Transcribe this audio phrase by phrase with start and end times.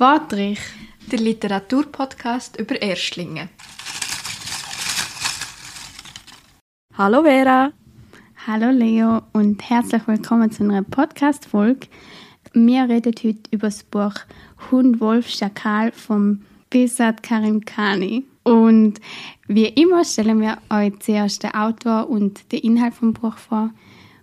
[0.00, 0.60] Wortrich,
[1.12, 3.50] der Literaturpodcast über Erstlinge.
[6.96, 7.72] Hallo Vera.
[8.46, 11.88] Hallo Leo und herzlich willkommen zu einer Podcast-Folge.
[12.54, 14.14] Wir reden heute über das Buch
[14.70, 18.24] Hund, Wolf, Schakal vom Besat Karim Khani.
[18.42, 19.02] Und
[19.48, 23.68] wie immer stellen wir euch zuerst den Autor und den Inhalt vom Buch vor.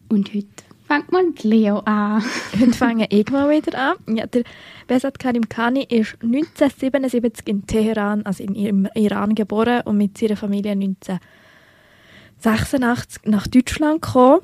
[0.10, 0.48] Und heute
[0.88, 2.24] fängt mal Leo an.
[2.60, 3.98] Heute fange ich mal wieder an.
[4.16, 4.44] Ja, der
[4.88, 10.72] Besat Karim Khani ist 1977 in Teheran, also in Iran, geboren und mit seiner Familie
[10.72, 14.40] 1986 nach Deutschland gekommen.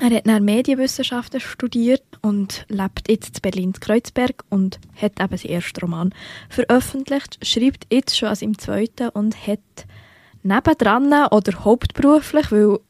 [0.00, 5.80] Er hat dann Medienwissenschaften studiert und lebt jetzt in Berlin-Kreuzberg und hat eben seinen ersten
[5.80, 6.12] Roman
[6.48, 9.60] veröffentlicht, schreibt jetzt schon als im zweiten und hat
[10.42, 12.80] nebendran oder hauptberuflich, weil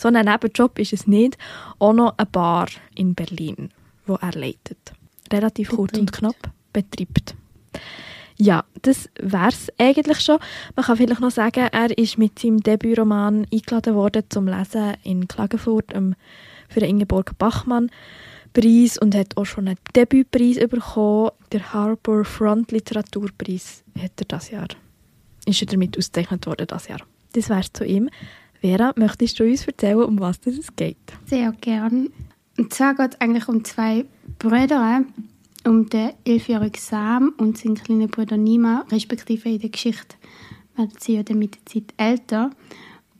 [0.00, 1.36] so ein Nebenjob ist es nicht,
[1.78, 3.68] auch noch eine Bar in Berlin,
[4.06, 4.92] wo er leitet.
[5.30, 6.36] Relativ kurz und knapp
[6.72, 7.34] betreibt.
[8.36, 10.38] Ja, das wäre es eigentlich schon.
[10.74, 15.28] Man kann vielleicht noch sagen, er ist mit seinem Debütroman eingeladen worden zum Lesen in
[15.28, 16.14] Klagenfurt um,
[16.70, 17.90] für den Ingeborg Bachmann
[18.54, 21.30] Preis und hat auch schon einen Debütpreis bekommen.
[21.52, 24.68] Der Harbour Front Literaturpreis hat er das Jahr.
[25.44, 27.00] Ist er damit ausgezeichnet worden das Jahr.
[27.34, 28.08] Das wäre zu ihm.
[28.60, 30.96] Vera, möchtest du uns erzählen, um was es geht?
[31.26, 32.10] Sehr gern.
[32.58, 34.04] Und zwar geht es eigentlich um zwei
[34.38, 35.04] Brüder,
[35.66, 40.16] um den elfjährigen Sam und seinen kleinen Bruder Nima, respektive in der Geschichte
[40.80, 42.50] werden sie ja dann mit der Zeit älter.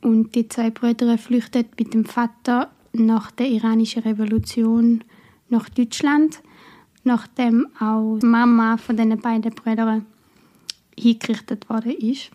[0.01, 5.03] Und die zwei Brüder flüchten mit dem Vater nach der iranischen Revolution
[5.49, 6.41] nach Deutschland,
[7.03, 10.05] nachdem auch die Mama von den beiden Brüdern
[10.97, 12.31] hingerichtet worden ist.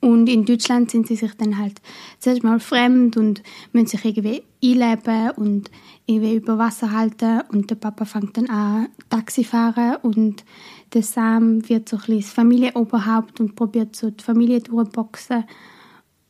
[0.00, 1.80] Und in Deutschland sind sie sich dann halt
[2.18, 5.70] zuerst mal fremd und müssen sich irgendwie einleben und
[6.06, 7.40] irgendwie über Wasser halten.
[7.52, 10.44] Und der Papa fängt dann an, Taxi fahren und
[10.92, 15.44] der Sam wird so ein bisschen das Familienoberhaupt und probiert so die Familie durchboxen.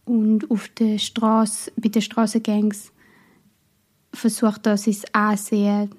[0.05, 2.93] Und auf der Straße, bei den Straßengangs
[4.13, 5.91] versucht er sein Ansehen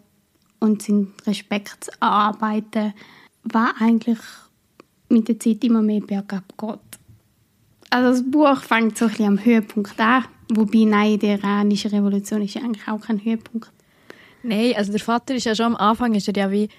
[0.59, 2.93] und seinen Respekt zu erarbeiten,
[3.43, 4.19] was eigentlich
[5.09, 6.94] mit der Zeit immer mehr bergab geht.
[7.89, 12.41] Also das Buch fängt so ein bisschen am Höhepunkt an, wobei nein, die iranische Revolution
[12.41, 13.71] ist ja eigentlich auch kein Höhepunkt.
[14.43, 16.69] Nein, also der Vater ist ja schon am Anfang, ist er ja wie,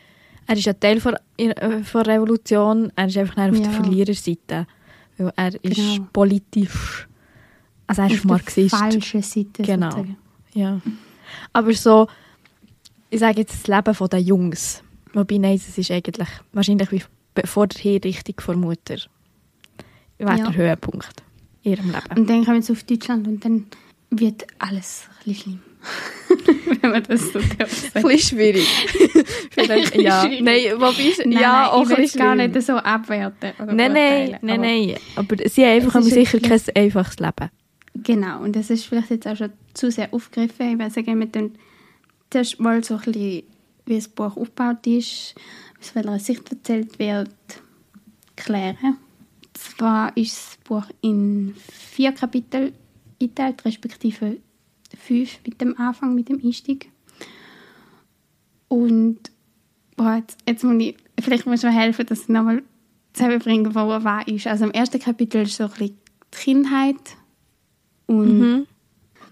[0.46, 3.62] er ist ja Teil von, äh, von der Revolution, er ist einfach auf ja.
[3.62, 4.66] der Verliererseite,
[5.18, 6.06] weil er ist genau.
[6.12, 7.08] politisch,
[7.86, 8.74] also er ist Marxist.
[8.74, 10.16] Auf der falschen Seite Genau, sozusagen.
[10.54, 10.80] ja.
[11.52, 12.06] Aber so,
[13.10, 17.02] ich sage jetzt das Leben der Jungs, wobei nein, es ist eigentlich wahrscheinlich wie
[17.44, 18.96] vor der Hinrichtung von Mutter
[20.24, 20.44] wäre ja.
[20.44, 21.22] der Höhepunkt
[21.62, 22.18] in ihrem Leben.
[22.18, 23.66] Und dann kommen sie auf Deutschland und dann
[24.10, 25.60] wird alles ein schlimm.
[26.80, 27.60] Wenn man das so sagt.
[27.94, 28.66] Ein bisschen schwierig.
[29.50, 30.22] Vielleicht, ja.
[30.22, 30.42] Schwierig.
[30.42, 33.52] Nein, wobei, nein, ja, nein, auch ich will gar nicht so abwerten.
[33.58, 34.96] Nein, nein, nein, nein.
[35.14, 37.50] Aber sie haben einfach sicher kein einfaches Leben.
[37.94, 40.72] Genau, und das ist vielleicht jetzt auch schon zu sehr aufgegriffen.
[40.72, 41.52] Ich weiß sagen, mit dem
[42.30, 43.42] zuerst mal so ein bisschen,
[43.86, 45.34] wie das Buch aufgebaut ist,
[45.80, 47.30] aus welcher Sicht erzählt wird,
[48.36, 48.98] klären
[49.56, 52.72] zwar ist das Buch in vier Kapitel
[53.20, 54.38] eingeteilt, respektive
[54.96, 56.90] fünf mit dem Anfang, mit dem Einstieg.
[58.68, 59.18] Und
[59.96, 62.62] boah, jetzt, jetzt muss ich, vielleicht muss ich mir helfen, dass ich nochmal
[63.12, 64.46] zusammenbringen, wo er war ist.
[64.46, 65.98] Also im ersten Kapitel ist so ein bisschen
[66.32, 67.16] die Kindheit
[68.06, 68.66] und mhm.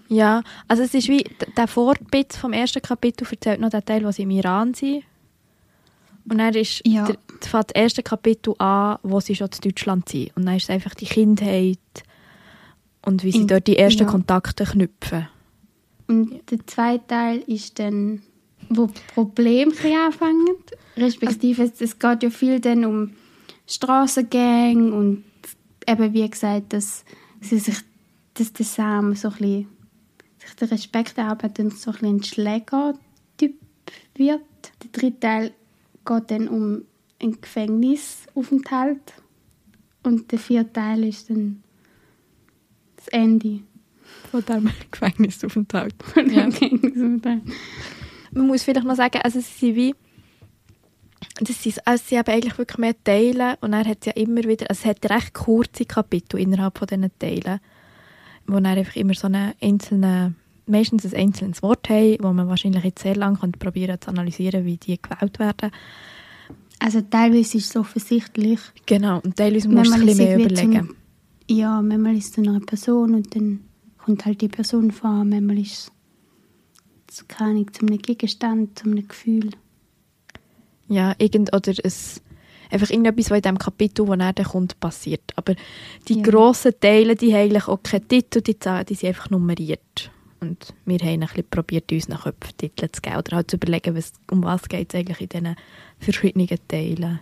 [0.09, 1.25] Ja, also es ist wie,
[1.57, 5.03] der Vorbit vom ersten Kapitel erzählt noch den Teil, sie im Iran sind
[6.29, 7.07] und dann ist ja.
[7.07, 10.37] der, fängt das erste Kapitel an, wo sie schon in Deutschland sind.
[10.37, 11.79] Und dann ist es einfach die Kindheit
[13.05, 14.09] und wie sie In, dort die ersten ja.
[14.09, 15.29] Kontakte knüpfen.
[16.07, 18.23] Und der zweite Teil ist dann,
[18.69, 19.73] wo Probleme
[20.07, 20.47] anfangen.
[20.97, 23.11] Respektive, es, es geht ja viel dann um
[23.67, 25.25] Straßengänge und
[25.87, 27.05] eben wie gesagt, dass
[27.41, 27.77] sie sich
[28.35, 29.69] dass der Sam so ein bisschen,
[30.39, 33.61] sich den Respekt erarbeitet und so ein, ein Schlägertyp
[34.17, 34.43] wird.
[34.83, 35.55] Der dritte Teil
[36.05, 36.83] geht dann um
[37.21, 39.15] einen Gefängnisaufenthalt
[40.03, 41.63] und der vierte Teil ist dann
[42.97, 43.61] das Ende.
[44.31, 45.95] Von dem Gefängnisaufenthalt.
[46.03, 46.47] Von dem ja.
[46.47, 47.43] Gefängnisaufenthalt.
[48.33, 49.95] Man muss vielleicht noch sagen, also es sind wie
[51.41, 54.69] das sind, also sie haben eigentlich wirklich mehr Teile und er hat ja immer wieder,
[54.69, 57.61] also es hat recht kurze Kapitel innerhalb von diesen Teilen,
[58.47, 60.35] wo er einfach immer so eine einzelne,
[60.67, 64.77] meistens ein einzelnes Wort haben, wo man wahrscheinlich jetzt sehr lange probieren zu analysieren, wie
[64.77, 65.73] die gewählt werden.
[66.79, 68.61] Also teilweise ist es offensichtlich.
[68.87, 70.89] Genau, und teilweise musst du ein bisschen mehr überlegen.
[70.89, 70.97] Zum,
[71.57, 73.61] ja, manchmal ist es eine Person und dann
[73.99, 75.91] kommt halt die Person vor, manchmal ist
[77.09, 79.51] es keine Ahnung, zum Gegenstand, zum Gefühl.
[80.89, 82.21] ja, irgend, oder es,
[82.71, 85.23] einfach irgendetwas, was in dem Kapitel, wo dann kommt, passiert.
[85.37, 85.55] Aber
[86.09, 86.23] die Ja.
[86.23, 90.11] grossen Teile, die haben eigentlich auch keinen Titel, die, Zahlen, die sind einfach nummeriert.
[90.45, 93.57] Und wir haben ein bisschen probiert, uns nach Köpfen Titel zu geben oder halt zu
[93.57, 95.57] überlegen, was, um was geht es eigentlich in diesen
[95.99, 97.21] verschiedenen Teilen.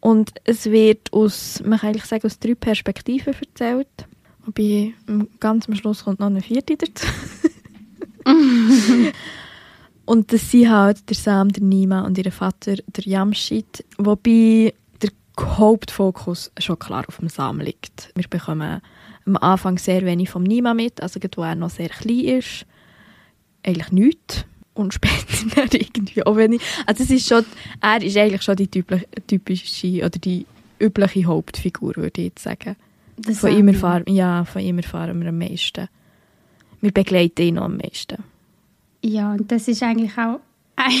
[0.00, 4.08] Und es wird aus, man kann eigentlich sagen, aus drei Perspektiven erzählt.
[4.44, 4.94] Wobei
[5.38, 7.06] ganz am Schluss kommt noch eine vierte dazu.
[10.06, 13.84] und das sind halt der Sam, der Nima und ihr Vater, der Jamshid.
[13.98, 18.10] Wobei der Hauptfokus schon klar auf dem Sam liegt.
[18.16, 18.80] Wir bekommen
[19.30, 22.66] am Anfang sehr wenig vom Nima mit, also gerade wo er noch sehr klein ist.
[23.62, 24.44] Eigentlich nichts.
[24.74, 26.60] Und später irgendwie auch wenig.
[26.86, 27.44] Also es ist schon,
[27.80, 30.46] er ist eigentlich schon die typische oder die
[30.78, 32.76] übliche Hauptfigur, würde ich jetzt sagen.
[33.16, 35.88] Das Von ihm, erfahren, ja, von ihm erfahren wir am meisten.
[36.80, 38.24] Wir begleiten ihn noch am meisten.
[39.02, 40.40] Ja, und das ist eigentlich auch
[40.76, 40.92] ein,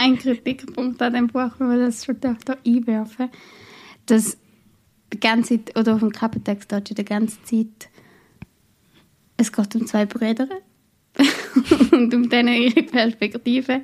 [0.00, 2.18] ein Kritikpunkt an dem Buch, wenn man das schon
[2.64, 3.30] einwerfen
[4.06, 4.38] dass
[5.12, 7.88] die ganze Zeit, oder auf dem Klappentext steht schon die ganze Zeit,
[9.36, 10.48] es geht um zwei Brüder
[11.92, 13.82] und um denen ihre Perspektive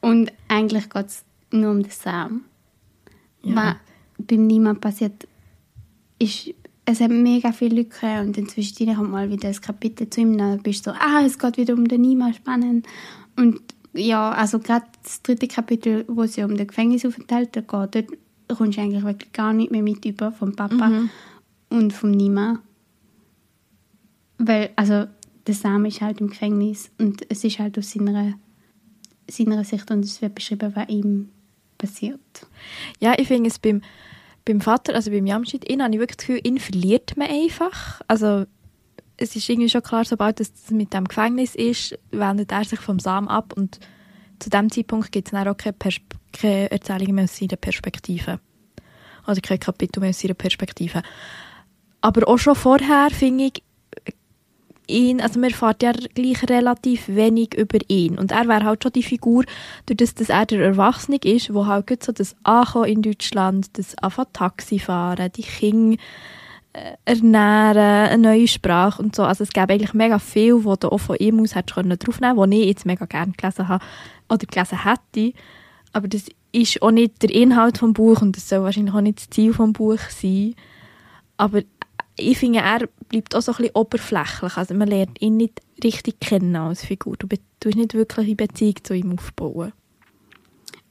[0.00, 2.44] und eigentlich geht es nur um den Sam.
[3.42, 3.54] Ja.
[3.56, 3.74] Was
[4.26, 5.26] beim Niemand passiert,
[6.18, 6.54] ist,
[6.84, 10.62] es hat mega viele Lücken und inzwischen kommt mal wieder ein Kapitel zu ihm, dann
[10.62, 12.86] bist du so, ah, es geht wieder um den Nima, spannend.
[13.36, 13.60] Und
[13.94, 17.94] ja, also gerade das dritte Kapitel, wo ja um den Gefängnisaufenthalt geht, dort
[18.56, 21.08] kommst du eigentlich wirklich gar nicht mehr mit über vom Papa
[21.68, 22.60] und vom Nima.
[24.38, 25.06] Weil, also,
[25.46, 28.34] der Sam ist halt im Gefängnis und es ist halt aus seiner,
[29.28, 31.30] seiner Sicht und es wird beschrieben, was ihm
[31.78, 32.20] passiert.
[33.00, 33.82] Ja, ich finde es beim,
[34.44, 38.00] beim Vater, also beim Jamschid, ihn habe ich wirklich das Gefühl, ihn verliert man einfach.
[38.08, 38.44] Also
[39.16, 42.98] es ist irgendwie schon klar, sobald es mit dem Gefängnis ist, wendet er sich vom
[42.98, 43.80] Sam ab und
[44.38, 45.96] zu dem Zeitpunkt gibt es dann auch keine, Pers
[46.32, 48.40] keine Erzählungen mehr aus seiner Perspektive.
[49.26, 51.02] Oder kein Kapitel mehr aus seiner Perspektive.
[52.00, 53.62] Aber auch schon vorher finde ich,
[54.88, 58.18] ihn, also man erfährt ja gleich relativ wenig über ihn.
[58.18, 59.44] Und er wäre halt schon die Figur,
[59.86, 63.96] durch das, dass er der Erwachsene ist, wo halt so das Ankommen in Deutschland, das
[63.98, 65.98] Anfangen Taxi fahren, die Kinder
[66.72, 69.22] äh, ernähren, eine neue Sprache und so.
[69.24, 72.52] Also es gäbe eigentlich mega viel, wo du auch von ihm aus hättest draufnehmen können,
[72.52, 73.84] was ich jetzt mega gerne gelesen habe
[74.28, 75.38] oder gelesen hätte.
[75.92, 79.18] Aber das ist auch nicht der Inhalt vom Buch und das soll wahrscheinlich auch nicht
[79.18, 80.54] das Ziel vom Buch sein.
[81.36, 81.62] Aber
[82.18, 84.56] ich finde, er bleibt auch so ein bisschen oberflächlich.
[84.56, 87.16] Also man lernt ihn nicht richtig kennen als Figur.
[87.16, 87.26] Du
[87.60, 89.72] tust nicht wirklich eine Beziehung zu ihm aufbauen.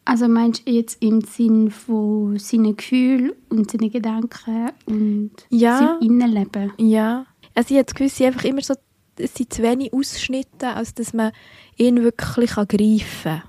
[0.05, 5.77] Also meinst du jetzt im Sinn von seinen Gefühlen und seinen Gedanken und Ja.
[5.79, 6.71] seinem Innenleben?
[6.77, 7.25] Ja.
[7.53, 8.73] Also ich habe das Gefühl, es sind einfach immer so,
[9.17, 11.33] es sind zu wenig Ausschnitte, als dass man
[11.75, 13.41] ihn wirklich greifen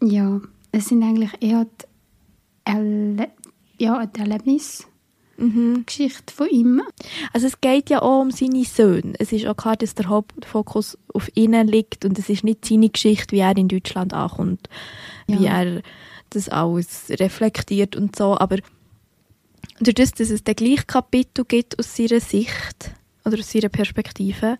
[0.00, 0.10] kann.
[0.10, 0.40] Ja,
[0.76, 1.84] es sind eigentlich eher die,
[2.64, 3.28] Erle
[3.78, 4.86] ja, die Erlebnisgeschichte
[5.36, 5.84] Mhm.
[6.36, 6.82] von ihm.
[7.32, 9.14] Also es geht ja auch um seine Söhne.
[9.18, 12.88] Es ist auch klar, dass der Hauptfokus auf ihnen liegt und es ist nicht seine
[12.88, 14.68] Geschichte, wie er in Deutschland ankommt,
[15.26, 15.60] wie Ja.
[15.62, 15.82] er
[16.30, 18.36] das alles reflektiert und so.
[18.38, 18.58] Aber
[19.80, 22.92] durch das, dass es den gleichen Kapitel gibt aus seiner Sicht
[23.24, 24.58] oder aus seiner Perspektive,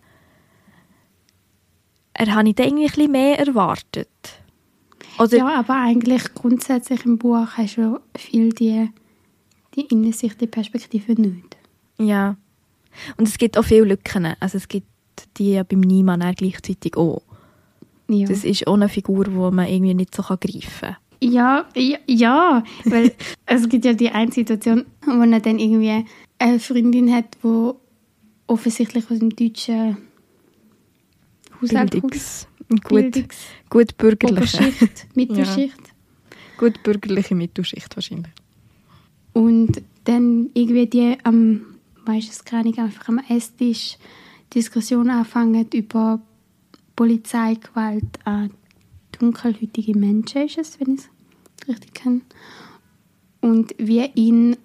[2.13, 4.09] er habe ich da bisschen mehr erwartet.
[5.19, 8.89] Oder Ja, aber eigentlich grundsätzlich im Buch hast du viel die,
[9.75, 11.57] die Innensicht, die Perspektive nicht.
[11.97, 12.37] Ja.
[13.17, 14.35] Und es gibt auch viele Lücken.
[14.39, 14.87] Also es gibt
[15.37, 17.21] die ja beim Niemann auch gleichzeitig auch.
[18.07, 18.27] Ja.
[18.27, 20.95] Das ist auch eine Figur, die man irgendwie nicht so greifen kann.
[21.21, 23.13] Ja, ja, ja, weil
[23.45, 26.05] es gibt ja die eine Situation, wo er dann irgendwie
[26.37, 27.71] eine Freundin hat, die
[28.47, 29.97] offensichtlich aus dem deutschen
[31.61, 31.91] Haushalt.
[31.91, 33.37] Bildungs gut, Bildungs
[33.69, 34.57] gut bürgerliche.
[34.57, 35.81] Oberschicht, Mittelschicht.
[36.57, 38.31] Gut bürgerliche Mittelschicht wahrscheinlich.
[39.33, 41.61] Und dann irgendwie die am,
[42.05, 43.97] weiß es gar nicht, einfach am Esstisch
[44.53, 46.21] Diskussion anfangen über
[46.95, 48.51] Polizeigewalt an
[49.19, 52.21] dunkelhäutige Menschen, ist es, wenn ich es richtig kenne.
[53.41, 54.55] Und wie ihn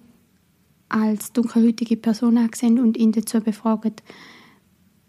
[0.89, 3.93] als dunkelhäutige Person angesehen und ihn dazu befragen,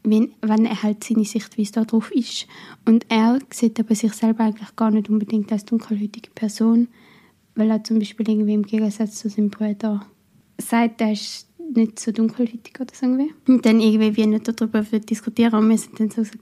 [0.04, 2.47] wenn, wenn er halt seine Sichtweise darauf ist.
[2.85, 6.88] Und er sieht aber sich selber eigentlich gar nicht unbedingt als dunkelhäutige Person,
[7.54, 10.04] weil er zum Beispiel irgendwie im Gegensatz zu seinem Bruder
[10.59, 13.32] sagt, er ist nicht so dunkelhäutig oder so irgendwie.
[13.47, 16.32] Und dann irgendwie wie nicht darüber diskutieren und wir sind dann so, so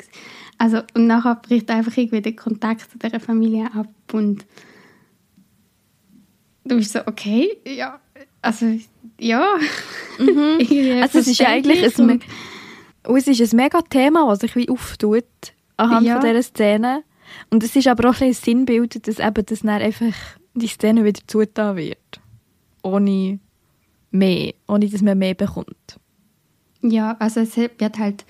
[0.59, 4.45] also und nachher bricht einfach irgendwie der Kontakt zu dieser Familie ab und
[6.65, 8.01] du bist so, okay, ja,
[8.43, 8.67] also
[9.19, 9.47] ja.
[10.19, 12.19] Irgendwie Also es ist ja eigentlich me-
[13.07, 15.25] und- es ist ein mega Thema, das sich wie auftut
[15.77, 16.21] anhand Ja.
[16.21, 17.03] von dieser Szene.
[17.51, 20.15] Und es ist aber auch ein ein Sinnbild, dass eben das dann einfach
[20.55, 22.21] die Szene wieder zugetan wird.
[22.83, 23.39] Ohne
[24.11, 25.99] mehr, ohne dass man mehr bekommt.
[26.83, 28.25] Ja, also es wird halt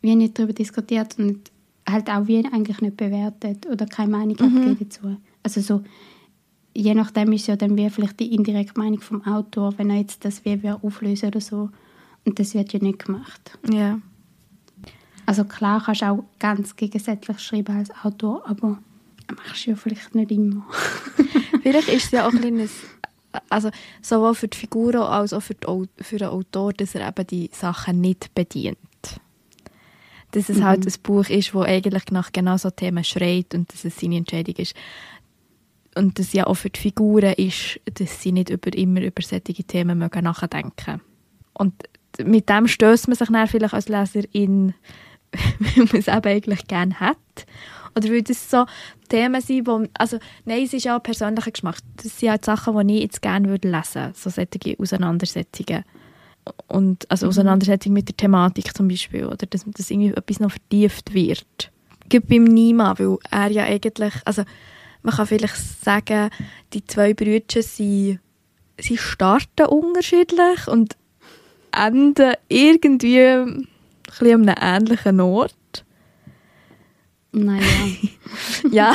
[0.00, 1.50] wie nicht darüber diskutiert und
[1.88, 4.78] halt auch wie eigentlich nicht bewertet oder keine Meinung Mhm.
[4.78, 5.16] dazu.
[5.42, 5.82] Also so,
[6.74, 10.24] je nachdem ist ja dann wie vielleicht die indirekte Meinung vom Autor, wenn er jetzt
[10.24, 11.70] das wie auflösen oder so.
[12.24, 13.58] Und das wird ja nicht gemacht.
[13.70, 14.00] Ja.
[15.28, 18.78] Also klar kannst du auch ganz gegensätzlich schreiben als Autor, aber
[19.36, 20.66] machst du ja vielleicht nicht immer.
[21.62, 22.70] Vielleicht ist es ja auch ein kleines,
[23.50, 23.68] also
[24.00, 27.50] sowohl für die Figuren als auch für, die, für den Autor, dass er eben die
[27.52, 28.78] Sachen nicht bedient.
[30.30, 33.84] Dass es halt ein Buch ist, wo eigentlich nach genau so Themen schreit und dass
[33.84, 34.74] es seine Entscheidung ist.
[35.94, 39.64] Und dass ja auch für die Figuren ist, dass sie nicht über, immer über solche
[39.64, 41.02] Themen mögen nachdenken
[41.52, 41.74] Und
[42.24, 44.72] mit dem stößt man sich dann vielleicht als Leserin,
[45.58, 47.16] weil man es eben eigentlich gerne hat.
[47.96, 48.66] Oder weil das so
[49.08, 51.78] Themen sind, wo, also nein, es ist ja auch persönlicher Geschmack.
[51.96, 55.84] Das sind halt Sachen, die ich jetzt gerne würde lesen so solche Auseinandersetzungen.
[56.66, 61.12] Und, also Auseinandersetzung mit der Thematik zum Beispiel, oder dass, dass irgendwie etwas noch vertieft
[61.12, 61.70] wird.
[62.08, 64.44] Gerade beim Nima, weil er ja eigentlich, also
[65.02, 66.30] man kann vielleicht sagen,
[66.72, 68.20] die zwei Brüder sind,
[68.78, 70.96] sie starten unterschiedlich und
[71.72, 73.66] enden irgendwie
[74.10, 75.84] bisschen an einem ähnlichen Ort.
[77.32, 77.66] Naja,
[78.70, 78.94] ja.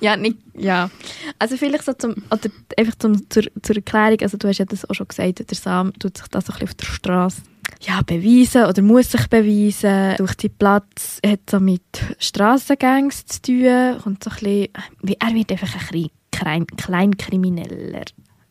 [0.00, 0.90] ja, nicht, ja.
[1.38, 4.88] Also vielleicht so zum, oder einfach zum, zur, zur Erklärung, also du hast ja das
[4.88, 7.42] auch schon gesagt, der Sam tut sich das so ein bisschen auf der Straße
[7.80, 10.16] ja, beweisen oder muss sich beweisen.
[10.16, 11.82] Durch die Platz hat so mit
[12.18, 18.04] Strassengangs zu tun, kommt so ein bisschen, er wird einfach ein bisschen klein, kleinkrimineller,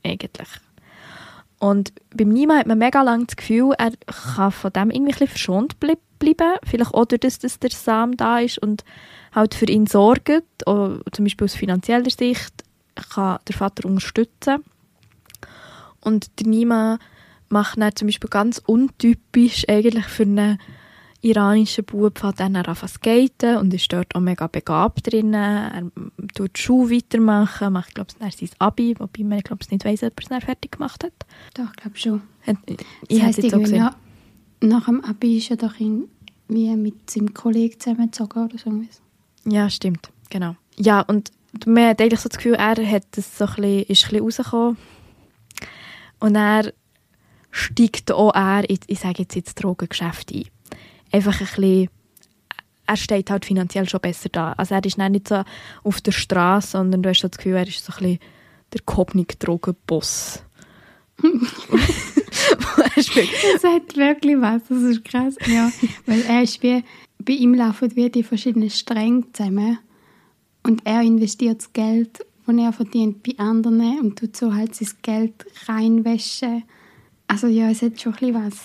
[0.04, 0.50] eigentlich.
[1.60, 5.78] Und beim Nima hat man mega lange das Gefühl, er kann von dem irgendwie verschont
[5.80, 6.58] ble- bleiben.
[6.66, 8.84] Vielleicht auch dadurch, dass der Sam da ist und
[9.34, 10.30] halt für ihn sorgt.
[10.66, 12.54] Zum Beispiel aus finanzieller Sicht
[13.14, 14.64] kann der Vater unterstützen.
[16.02, 17.00] Und der Nima
[17.50, 20.60] macht dann zum Beispiel ganz untypisch eigentlich für einen
[21.24, 25.34] iranischen Bub fängt dann an zu skaten und ist dort auch mega begabt drin.
[25.34, 25.84] Er
[26.36, 30.04] tut die Schule weitermachen, macht glaube ich sein Abi, wobei man glaube ich nicht weiss,
[30.04, 31.14] ob er es fertig gemacht hat.
[31.56, 32.22] doch, ich glaube schon.
[32.46, 32.78] Hat- Das
[33.08, 33.78] Ich hätte heisst jetzt auch gesehen.
[33.78, 33.96] ja,
[34.62, 38.72] nach dem Abi ist er doch irgendwie mit seinem Kollegen zusammengezogen oder so.
[39.46, 40.56] Ja, stimmt, genau.
[40.78, 41.32] Ja, und
[41.66, 44.20] man hat eigentlich so das Gefühl, er hat das so ein bisschen, ist ein bisschen
[44.24, 44.78] rausgekommen.
[46.20, 46.74] Und er
[47.52, 50.46] steigt auch er, in, ich sage jetzt ins Drogengeschäft ein.
[51.14, 51.90] Einfach ein bisschen,
[52.88, 54.52] er steht halt finanziell schon besser da.
[54.58, 55.44] Also er ist nicht so
[55.84, 58.20] auf der Straße, sondern du hast so das Gefühl, er ist so ein bisschen
[58.74, 60.44] der Kopnik-Drogenboss.
[62.96, 65.36] Er spielt- Das hat wirklich was, das ist krass.
[65.48, 65.72] Ja,
[66.06, 66.84] weil er ist wie,
[67.20, 69.80] bei ihm laufen wie die verschiedenen Stränge zusammen
[70.64, 74.90] und er investiert das Geld, das er verdient, bei anderen und tut so halt sein
[75.02, 75.34] Geld
[75.68, 76.64] reinwäschen.
[77.28, 78.56] Also ja, es hat schon ein bisschen was.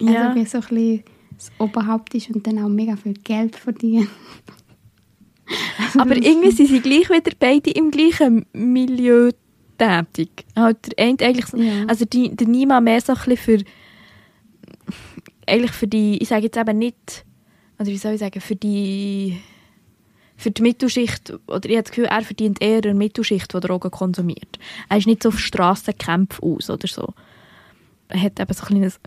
[0.00, 0.28] Ja.
[0.30, 1.02] er wie so ein bisschen
[1.42, 4.08] das Oberhaupt ist und dann auch mega viel Geld verdient.
[5.98, 9.30] Aber irgendwie sind sie gleich wieder beide im gleichen Milieu
[9.76, 10.44] tätig.
[10.56, 11.84] Halt der eine eigentlich so, Ja.
[11.86, 13.64] also die, der Nima mehr so ein bisschen für
[15.46, 17.24] eigentlich für die, ich sage jetzt eben nicht,
[17.78, 19.38] oder wie soll ich sagen, für die
[20.36, 23.90] für die Mittelschicht, oder ich habe das Gefühl, er verdient eher eine Mittelschicht, die Drogen
[23.92, 24.58] konsumiert.
[24.88, 27.14] Er ist nicht so auf Strassenkämpfen aus oder so.
[28.08, 29.00] Er hat eben so ein kleines,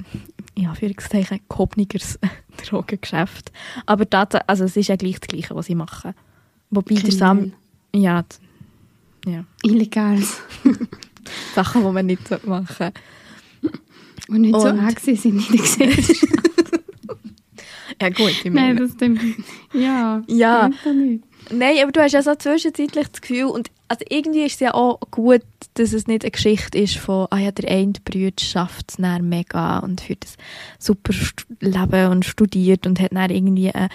[0.56, 2.18] in Anführungszeichen, gehobnigers
[2.68, 3.52] Drogengeschäft.
[3.86, 6.14] Aber tats- also es ist ja gleich das Gleiche, was sie machen.
[6.72, 7.54] Wobei der Sam, Kriminell.
[7.96, 8.25] ja,
[9.28, 10.42] ja, Illegales.
[11.56, 12.94] Sachen, die man nicht machen sollte.
[14.28, 16.28] Und nicht so Und- angesehen sind in der Gesellschaft.
[18.02, 18.82] Ja gut, ich Nein, meine.
[18.82, 19.22] das stimmt.
[19.74, 20.70] Ja, Ja.
[21.52, 24.74] Nein, aber du hast ja so zwischenzeitlich das Gefühl, und also irgendwie ist es ja
[24.74, 25.42] auch gut,
[25.75, 29.29] dass es nicht eine Geschichte ist von, ah ja, der eine Bruder schafft es dann
[29.29, 30.29] mega und führt ein
[30.79, 31.13] super
[31.60, 33.89] Leben und studiert und hat dann irgendwie eine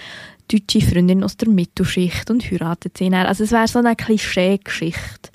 [0.49, 3.27] deutsche Freundin aus der Mittelschicht und heiratet sie dann.
[3.27, 5.31] Also es wäre so eine Klischee-Geschichte.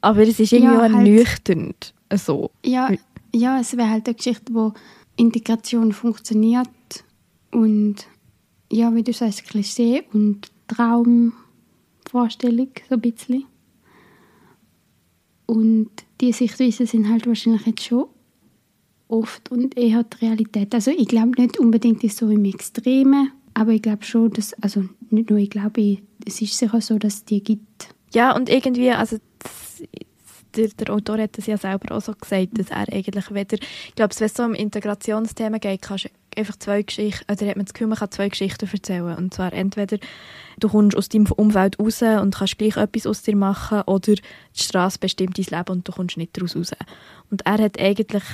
[0.00, 0.92] Aber es ist irgendwie Ja, auch halt.
[0.92, 1.94] ernüchternd.
[2.14, 2.50] So.
[2.64, 2.90] Ja,
[3.34, 4.72] ja es wäre halt eine Geschichte, wo
[5.16, 6.68] Integration funktioniert
[7.50, 7.96] und
[8.70, 13.44] ja, wie du sagst, Klischee und Traumvorstellung so ein bisschen.
[15.50, 15.88] Und
[16.20, 18.04] die Sichtweisen sind halt wahrscheinlich jetzt schon
[19.08, 20.74] oft und eher die Realität.
[20.74, 24.84] Also ich glaube nicht unbedingt ist so im Extremen, aber ich glaube schon, dass, also
[25.08, 27.94] nicht nur ich glaube, es ist sicher so, dass es die gibt.
[28.12, 29.16] Ja, und irgendwie, also
[30.58, 33.94] der, der Autor hat es ja selber auch so gesagt, dass er eigentlich weder, ich
[33.94, 37.74] glaube, wenn es so um Integrationsthemen geht, kannst, einfach zwei Geschichten, oder hat man das
[37.74, 39.16] Gefühl, man kann zwei Geschichten erzählen.
[39.16, 39.98] Und zwar entweder
[40.58, 44.22] du kommst aus deinem Umfeld raus und kannst gleich etwas aus dir machen, oder die
[44.54, 46.72] Straße bestimmt dein Leben und du kommst nicht daraus raus.
[47.30, 48.24] Und er hat eigentlich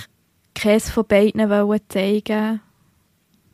[0.54, 2.60] keines von beiden wollen zeigen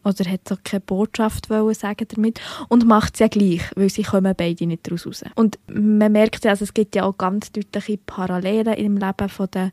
[0.02, 2.40] oder hat so keine Botschaft wollen sagen damit?
[2.68, 5.24] Und macht es ja gleich, weil sie kommen beide nicht daraus raus.
[5.34, 9.48] Und man merkt ja, also es gibt ja auch ganz deutliche Parallelen im Leben von
[9.52, 9.72] der,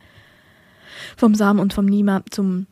[1.16, 2.68] vom Sam und vom Nima zum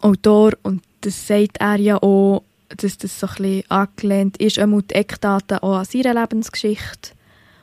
[0.00, 0.52] Autor.
[0.62, 4.94] Und das sagt er ja auch, dass das so ein bisschen angelehnt ist, auch die
[4.94, 7.10] Eckdaten auch an seiner Lebensgeschichte.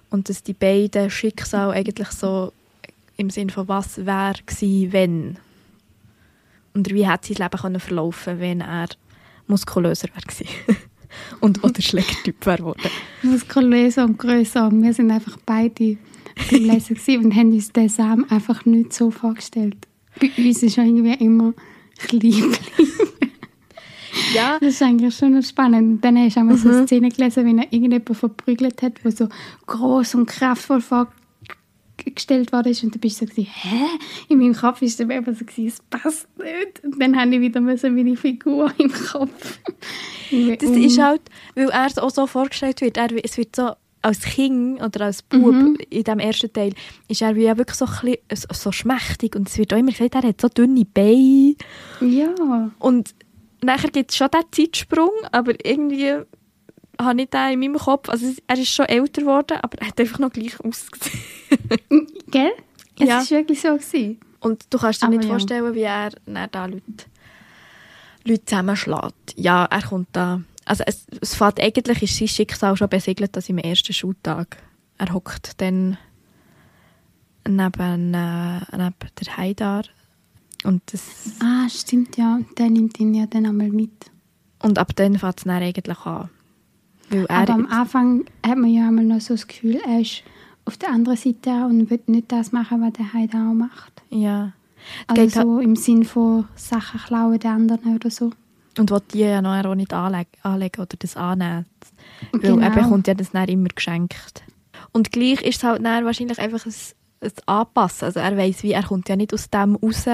[0.09, 2.51] Und dass die beiden Schicksale eigentlich so
[3.15, 5.37] im Sinn von was wäre gewesen, wenn?
[6.73, 8.87] Und wie hat sein Leben können verlaufen wenn er
[9.47, 10.77] muskulöser wäre
[11.39, 12.89] und oder Schlägertyp wäre geworden.
[13.23, 14.71] Muskulöser und grösser.
[14.71, 15.97] Wir sind einfach beide
[16.49, 19.77] beim Lesen und haben uns den Sam einfach nicht so vorgestellt.
[20.19, 21.53] Bei uns ist er irgendwie immer
[21.97, 22.55] klein.
[24.33, 24.57] Ja.
[24.59, 25.95] Das ist eigentlich schon spannend.
[25.95, 29.11] Und dann hast du einmal so eine Szene gelesen, wie er irgendjemand verprügelt hat, der
[29.11, 29.27] so
[29.67, 30.81] groß und kraftvoll
[32.03, 32.83] vorgestellt worden ist.
[32.83, 33.85] Und dann bist du so, hä?
[34.29, 36.83] In meinem Kopf war es einfach so, es passt nicht.
[36.83, 39.59] Und dann habe ich wieder meine Figur im Kopf.
[40.31, 41.21] Das ist halt,
[41.55, 42.97] weil er auch so vorgestellt wird.
[42.97, 45.77] Er, es wird so als Kind oder als Bub Mhm.
[45.89, 46.73] in dem ersten Teil
[47.07, 49.91] ist er wie ja wirklich so, bisschen, so, so schmächtig und es wird auch immer
[49.91, 51.55] gesagt, er hat so dünne Beine
[51.99, 52.71] Ja.
[52.79, 53.13] und
[53.63, 56.13] nachher gibt es schon diesen Zeitsprung, aber irgendwie
[57.03, 59.99] habe ich den in meinem Kopf, also er ist schon älter geworden, aber er hat
[59.99, 61.21] einfach noch gleich ausgesehen.
[62.31, 62.51] Gell?
[62.99, 63.19] Es Ja.
[63.21, 64.19] ist wirklich so gewesen.
[64.39, 65.29] Und du kannst dir Aber nicht ja.
[65.31, 66.83] vorstellen, wie er da Leute,
[68.25, 69.33] Leute zusammenschlägt.
[69.35, 70.41] Ja, er kommt da.
[70.65, 74.57] Also es, es fängt, eigentlich ist sein Schicksal schon besiegelt, dass im ersten Schultag.
[74.97, 75.97] Er hockt dann
[77.47, 79.83] neben, äh, neben der Haidar.
[80.63, 81.01] Und, das,
[81.43, 82.39] Ah, stimmt, ja.
[82.57, 83.91] Der nimmt ihn ja dann einmal mit.
[84.59, 86.29] und ab dann fängt es dann eigentlich an.
[87.11, 90.23] Weil er, Aber am Anfang hat man ja einmal noch so das Gefühl, er ist
[90.65, 94.01] auf der anderen Seite und will nicht das machen, was der Heide auch macht.
[94.09, 94.53] ja.
[95.05, 98.31] Also Geht so im Sinn von Sachen klauen der anderen oder so.
[98.79, 101.67] Und will die ja noch auch nicht anlegen, anlegen oder das annehmen.
[102.31, 102.61] Weil Genau.
[102.63, 104.41] er bekommt ja das dann immer geschenkt.
[104.91, 106.73] Und gleich ist es halt dann wahrscheinlich einfach ein,
[107.21, 108.05] ein Anpassen.
[108.05, 110.05] Also er weiß wie, er kommt ja nicht aus dem raus.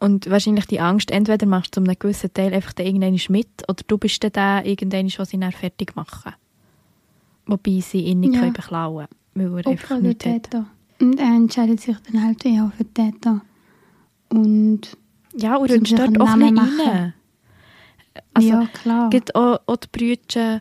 [0.00, 3.48] Und wahrscheinlich die Angst, entweder machst du zu einem gewissen Teil einfach den irgendwann mit
[3.68, 6.34] oder du bist dann der, irgendwann, was sie dann fertig machen.
[7.46, 8.40] Wobei sie ihn nicht Ja.
[8.40, 10.42] können beklauen können, weil er einfach Opfer oder nichts hat.
[10.44, 10.66] Täter.
[11.00, 13.40] Und er entscheidet sich dann halt eher für Täter.
[14.28, 14.96] Und
[15.34, 17.14] Ja, und rutscht dort auch bisschen Namen rein.
[18.34, 19.10] Also, ja, klar.
[19.10, 20.60] gibt auch, auch die Brüder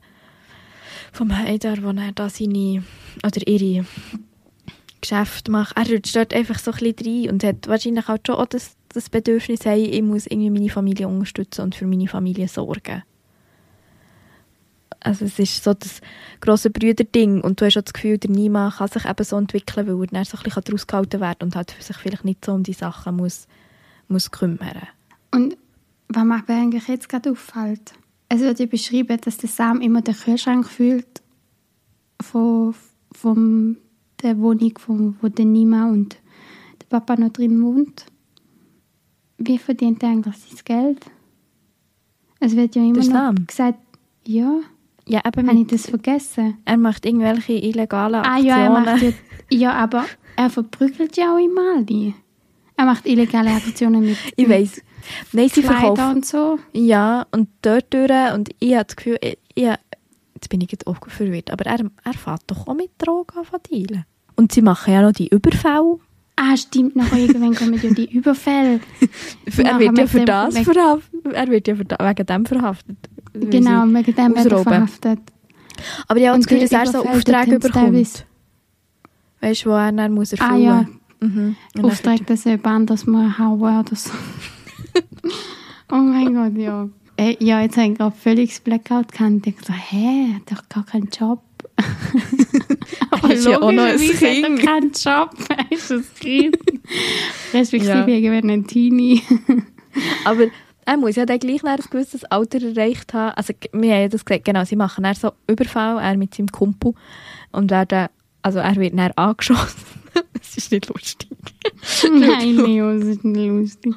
[1.11, 2.83] vom Heider, wo er da seine,
[3.25, 3.85] oder ihre
[5.01, 5.75] Geschäfte macht.
[5.77, 8.75] Er rutscht dort einfach so ein bisschen rein und hat wahrscheinlich auch schon auch das,
[8.97, 13.03] das Bedürfnis, hey, ich muss irgendwie meine Familie unterstützen und für meine Familie sorgen.
[14.99, 16.01] Also es ist so das
[16.41, 19.87] grosse Brüderding und du hast auch das Gefühl, der Nima kann sich eben so entwickeln,
[19.87, 22.43] weil er dann so ein bisschen daraus gehalten werden und halt für sich vielleicht nicht
[22.43, 23.47] so um die Sachen muss,
[24.07, 24.87] muss kümmern.
[25.31, 25.55] Und
[26.09, 27.93] was mir eigentlich jetzt gerade auffällt,
[28.29, 31.21] es wird ja beschrieben, dass der Sam immer den Kühlschrank fühlt
[32.21, 32.75] von,
[33.13, 33.77] von
[34.21, 36.17] der Wohnung, von, wo der Nima und
[36.81, 38.05] der Papa noch drin wohnt.
[39.37, 41.05] Wie verdient er eigentlich sein Geld?
[42.39, 43.79] Es wird ja immer noch gesagt,
[44.25, 44.59] ja,
[45.07, 46.57] Ja, eben habe ich das vergessen?
[46.65, 48.45] er macht irgendwelche illegalen Ah Aktionen.
[48.47, 49.11] ja, er macht ja,
[49.49, 52.13] ja, aber er verprügelt ja auch immer alle.
[52.75, 54.81] Er macht illegale Aktionen mit, Ich weiss.
[55.31, 56.17] Nein, sie verkaufen.
[56.17, 56.59] und so.
[56.73, 58.11] Ja, und dort durch.
[58.33, 61.79] Und ich habe das Gefühl, ich, ich, jetzt bin ich jetzt auch verwirrt, aber er,
[62.03, 63.33] er fährt doch auch mit Drogen
[63.71, 64.05] dealen.
[64.35, 65.97] Und sie machen ja noch die Überfälle.
[66.39, 68.79] Ah, stimmt, noch irgendwann kommen ja die Überfälle.
[69.57, 71.33] er wird ja für das weg- verhaftet.
[71.33, 72.97] Er wird ja wegen dem verhaftet.
[73.33, 75.19] Genau, wegen dem wird er verhaftet.
[76.07, 78.25] Aber das Und die Gefühl, dass er so Aufträge bekommt.
[79.41, 80.85] Weißt du, wo er dann muss erfüllen Ah ja,
[81.19, 81.55] Mhm.
[81.81, 84.11] Auftrag, dass jemand anders mal hauen oder so.
[85.91, 86.87] oh mein Gott, ja.
[87.39, 89.47] Ja, jetzt habe ich gerade völlig das Blackout gehabt.
[89.47, 91.41] Ich dachte, hä, hat doch gar keinen Job.
[93.11, 94.59] Aber Ist ja auch noch ein Kind.
[94.61, 95.31] keinen Job.
[95.49, 96.57] Er ist ein Kind.
[97.53, 98.07] Respektive Ja.
[98.07, 99.21] irgendwann ein Teenie.
[100.25, 100.45] Aber
[100.85, 103.33] er muss ja dann gleich ein gewisses Alter erreicht haben.
[103.35, 106.47] Also wir haben ja das gesagt, genau, sie machen dann so Überfall, er mit seinem
[106.51, 106.93] Kumpel
[107.51, 108.07] und werden,
[108.41, 109.81] also er wird dann angeschossen.
[110.33, 111.29] das ist nicht lustig.
[112.11, 113.93] Nein, Leo, es ist nicht lustig.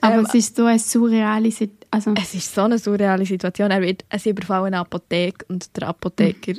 [0.00, 1.78] Aber Ähm, es ist so eine surreale Situation.
[1.90, 3.70] Also, Es ist so eine surreale Situation.
[3.70, 6.54] Er wird, sie überfallen eine Apotheke und der Apotheker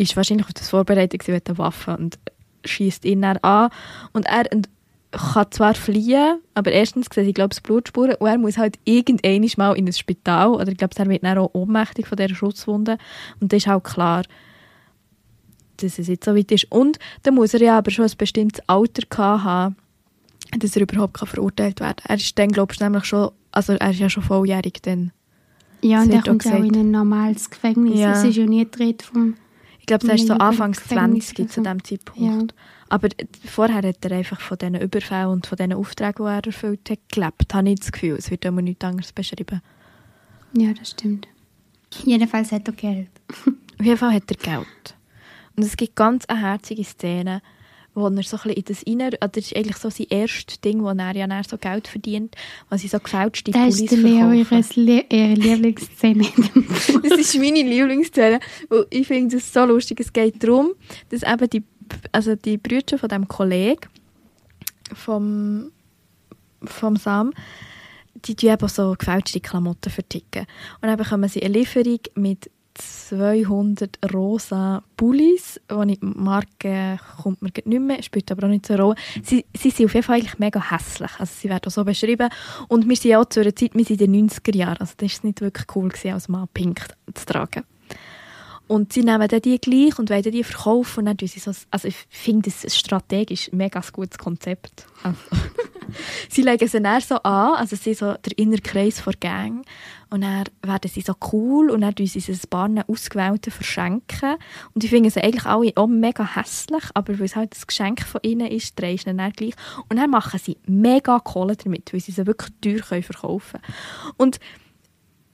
[0.00, 2.18] ist wahrscheinlich auf das vorbereitet gewesen mit der Waffe und
[2.64, 3.70] schießt ihn dann an
[4.12, 4.44] und er
[5.12, 9.46] kann zwar fliehen, aber erstens sehen sie, glaube ich, Blutspuren und er muss halt irgendwann
[9.56, 12.96] mal in ein Spital oder ich glaube, er wird dann auch ohnmächtig von dieser Schusswunde
[13.40, 14.22] und das ist auch klar,
[15.78, 16.70] dass es jetzt so weit ist.
[16.70, 19.76] Und dann muss er ja aber schon ein bestimmtes Alter gehabt haben,
[20.58, 22.10] dass er überhaupt verurteilt werden kann.
[22.10, 25.12] Er ist dann, glaube ich, nämlich schon, also er ist ja schon volljährig dann.
[25.82, 27.98] Ja, Das und er kommt ja auch in ein normales Gefängnis.
[27.98, 28.12] Ja.
[28.12, 28.66] Es ist ja nie
[29.02, 29.34] vom...
[29.90, 32.20] Ich glaube, er ist so Anfangs 20 zu diesem Zeitpunkt.
[32.20, 32.56] Ja.
[32.90, 33.08] Aber
[33.44, 37.00] vorher hat er einfach von diesen Überfällen und von diesen Aufträgen, die er erfüllt hat,
[37.10, 37.52] gelebt.
[37.52, 38.14] Habe ich das Gefühl.
[38.16, 39.60] Es wird immer nichts anderes beschrieben.
[40.52, 41.26] Ja, das stimmt.
[42.04, 43.08] Jedenfalls hat er Geld.
[43.80, 44.96] Auf jeden Fall hat er Geld.
[45.56, 47.42] Und es gibt ganz eine herzige Szene,
[47.94, 49.10] wo er so ein in das rein...
[49.20, 52.36] Das ist eigentlich so sein erstes Ding, wo er ja dann so Geld verdient,
[52.68, 54.38] wo sie so gefälschte Das Pullis ist Leo verkaufen.
[54.38, 56.24] ihres Lie ihre Lieblingsszene.
[57.02, 58.40] Das ist meine Lieblingsszene.
[58.68, 60.00] weil Ich finde das so lustig.
[60.00, 60.70] Es geht darum,
[61.10, 61.62] dass eben die,
[62.12, 63.88] also die Brüder von dem Kollegen,
[64.94, 65.70] vom,
[66.64, 67.32] vom Sam,
[68.14, 70.46] die tun eben so gefälschte Klamotten verticken.
[70.80, 77.42] Und dann bekommen sie eine Lieferung mit 200 rosa Pullis, wo ich die Marke kommt
[77.42, 78.96] mir nicht mehr, spielt aber auch nicht so eine Rolle.
[79.22, 81.10] Sie, sie sind auf jeden Fall eigentlich mega hässlich.
[81.18, 82.28] Also sie werden auch so beschrieben.
[82.68, 84.94] Und wir sind ja auch zu einer Zeit, wir sind in den 90er Jahren, also
[84.96, 87.64] das ist nicht wirklich cool als Mann pink zu tragen.
[88.70, 91.00] Und sie nehmen dann die gleich und wollen die verkaufen.
[91.00, 94.86] Und dann sie so, also ich finde das strategisch ein mega gutes Konzept.
[95.02, 95.18] Also,
[96.30, 99.66] sie legen sie dann so an, also sie so der innere Kreis der Gang.
[100.08, 104.36] Und dann werden sie so cool und dann sie ein paar Ausgewählten verschenken.
[104.72, 108.06] Und ich finde sie eigentlich alle auch mega hässlich, aber weil es halt das Geschenk
[108.06, 109.54] von ihnen ist, drehen sie dann gleich.
[109.88, 114.14] Und dann machen sie mega Kohle damit, weil sie sie wirklich teuer verkaufen können.
[114.16, 114.38] Und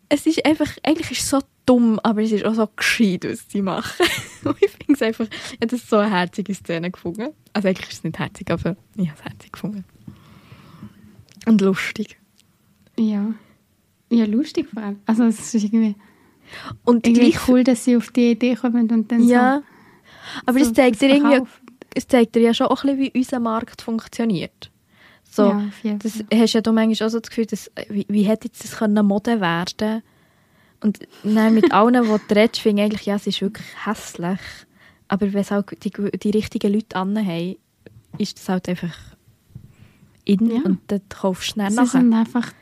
[0.08, 3.44] es ist einfach, eigentlich ist es so dumm, aber es ist auch so gescheit, was
[3.48, 4.06] sie machen.
[4.60, 7.30] Ich finde es einfach, ich habe das so eine herzige Szene gefunden.
[7.52, 9.84] Also eigentlich ist es nicht herzig, aber ich habe es herzig gefunden.
[11.46, 12.16] Und lustig.
[12.96, 13.34] Ja.
[14.08, 15.00] Ja, lustig vor allem.
[15.06, 15.96] Also es ist irgendwie,
[16.84, 20.42] Und irgendwie gleich, cool, dass sie auf die Idee kommen und dann ja, so...
[20.46, 21.50] aber so es zeigt dir das irgendwie,
[21.94, 24.70] es zeigt dir ja schon auch ein bisschen, wie unser Markt funktioniert.
[25.28, 28.46] So, Ja, das hast ja du manchmal auch so das Gefühl, dass, wie, wie hätte
[28.46, 30.02] jetzt das können Mode werden
[30.86, 34.38] Und dann mit allen, die du redest, finde ich eigentlich, ja, es ist wirklich hässlich.
[35.08, 37.56] Aber wenn es halt die, die richtigen Leute anhaben,
[38.18, 38.94] ist das halt einfach
[40.24, 40.62] in Ja.
[40.64, 42.00] und dann kaufst du schnell Sie nachher.
[42.00, 42.52] sind einfach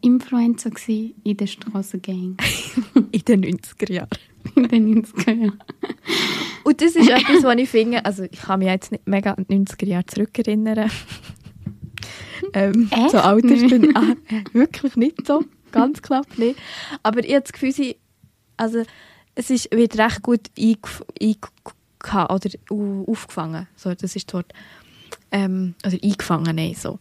[0.00, 2.36] Influencer gewesen in der Strassengang
[3.12, 4.08] In den 90er Jahren.
[4.54, 5.58] in den 90er Jahren.
[6.64, 9.46] Und das ist etwas, was ich finde, also ich kann mich jetzt nicht mega an
[9.48, 10.90] die 90er Jahre zurückerinnern.
[12.54, 13.70] ähm, Echt so alt ist nicht?
[13.70, 15.42] bin ich ah, äh, wirklich nicht so,
[15.74, 16.58] ganz knapp nicht.
[17.02, 17.96] Aber ich habe das Gefühl, sie,
[18.56, 18.82] also,
[19.34, 24.44] es ist, wird recht gut eingef eingeha- oder au- aufgefangen, so, das ist das.
[25.32, 26.98] Ähm, oder eingefangen, nein, so.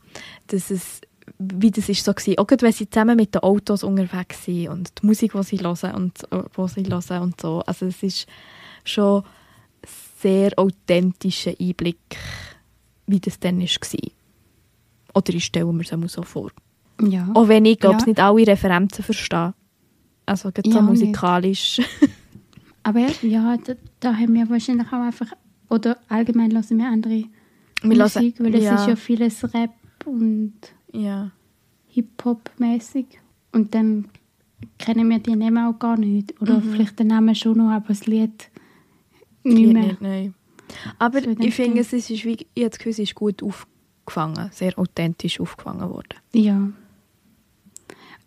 [0.48, 1.02] Dass es,
[1.38, 2.38] wie das ist so gewesen.
[2.40, 5.94] Auch wenn sie zusammen mit den Autos unterwegs sind und die Musik, die sie hören
[5.96, 7.62] und, äh, wo sie hören und so.
[7.66, 8.28] Also es ist
[8.84, 9.24] schon
[10.22, 12.18] sehr authentischer Einblick,
[13.08, 14.10] wie das dann war.
[15.16, 16.52] Oder ich stelle mir es so vor.
[17.02, 17.28] Ja.
[17.34, 18.06] Auch wenn ich, glaube Ja.
[18.06, 19.54] nicht alle Referenzen verstehe.
[20.26, 21.82] Also gerade so Ja, musikalisch.
[22.84, 25.32] Aber ja, da, da haben wir wahrscheinlich auch einfach,
[25.70, 27.24] oder allgemein hören wir andere
[27.82, 29.72] Wir Musik, hören- weil es ist ja vieles Rap
[30.06, 30.54] und.
[31.90, 33.06] Hip-Hop-mäßig.
[33.52, 34.10] Und dann
[34.78, 36.40] kennen wir die Namen auch gar nicht.
[36.42, 36.72] Oder Mhm.
[36.74, 38.50] vielleicht den Namen schon noch, aber das Lied
[39.44, 39.84] Lied nicht mehr.
[39.84, 40.34] Nicht, nein.
[41.00, 44.50] Aber So ich finde, es ist, wie, ich habe das Gefühl, es ist gut aufgefangen,
[44.52, 46.16] sehr authentisch aufgefangen worden.
[46.34, 46.70] Ja.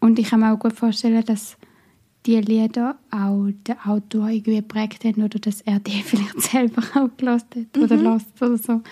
[0.00, 1.56] Und ich kann mir auch gut vorstellen, dass
[2.26, 7.08] die Lieder auch den Autor irgendwie geprägt haben oder dass er die vielleicht selber auch
[7.16, 8.82] gelost hat oder lost oder so.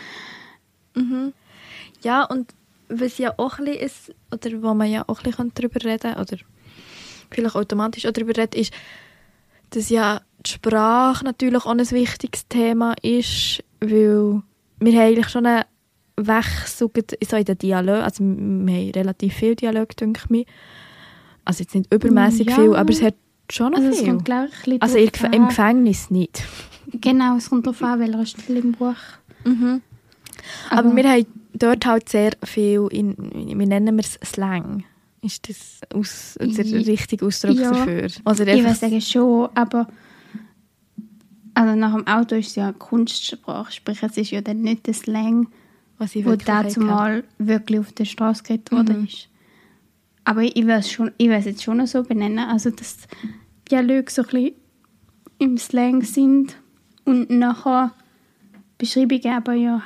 [2.03, 2.55] Ja, und
[2.89, 6.21] was ja auch ein ist, oder wo man ja auch ein bisschen darüber reden kann,
[6.21, 6.37] oder
[7.31, 8.73] vielleicht automatisch auch darüber reden, ist,
[9.71, 14.43] dass ja die Sprache natürlich auch ein wichtiges Thema ist, weil
[14.79, 15.65] wir haben eigentlich schon einen
[16.17, 16.91] Wechsel
[17.27, 20.45] so in den Dialog, also wir haben relativ viel Dialog, denke ich mir.
[21.45, 22.55] Also jetzt nicht übermäßig Ja.
[22.57, 23.15] viel, aber es hat
[23.51, 24.09] schon noch Also es viel.
[24.09, 25.49] kommt, glaube ich, also im.
[25.49, 26.43] Gefängnis nicht.
[27.01, 28.95] Genau, es kommt darauf an, welcher Stil im Buch.
[30.71, 34.85] Aber, wir haben dort halt sehr viel, in, wie nennen wir es, Slang.
[35.23, 37.71] Ist das aus, der richtige Ausdruck ja.
[37.71, 38.09] dafür?
[38.25, 39.87] Also Ich würde sagen schon, aber
[41.55, 44.95] also nach dem Auto ist es ja Kunstsprache, sprich es ist ja dann nicht der
[44.95, 45.49] Slang,
[45.99, 49.05] was ich wo dazu mal wirklich auf der Straße geredet worden Mhm.
[49.07, 49.29] ist.
[50.25, 52.97] Aber ich es schon, ich es jetzt schon so benennen, also dass
[53.71, 54.55] Dialoge so ein bisschen
[55.39, 56.57] im Slang sind
[57.05, 57.93] und nachher
[58.79, 59.83] Beschreibungen aber ja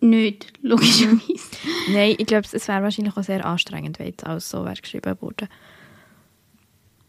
[0.00, 1.20] nicht, logischerweise.
[1.92, 5.16] Nein, ich glaube, es wäre wahrscheinlich auch sehr anstrengend, wenn jetzt alles so wäre geschrieben
[5.20, 5.48] wurde.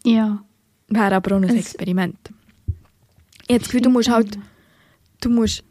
[0.04, 0.42] Ja.
[0.88, 2.18] Wäre aber auch ein Es- Experiment.
[3.46, 4.38] Ich habe das Gefühl, du musst halt,
[5.20, 5.64] du musst,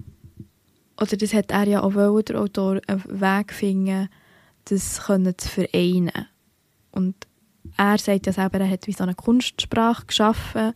[0.99, 4.09] oder das hat er ja auch wollen, der Autor, einen Weg finden,
[4.65, 6.11] das können zu vereinen.
[6.97, 7.15] Und
[7.77, 10.73] er sagt ja selber, er hat wie so eine Kunstsprache geschaffen.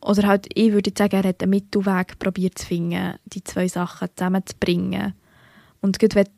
[0.00, 4.08] Oder halt, ich würde sagen, er hat einen Mittelweg probiert zu finden, die zwei Sachen
[4.14, 5.14] zusammenzubringen.
[5.80, 6.28] Und gerade wenn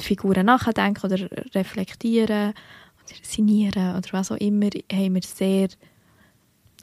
[0.00, 2.54] die Figuren nachdenken oder reflektieren
[3.04, 5.68] oder sinnieren oder was auch immer, haben wir sehr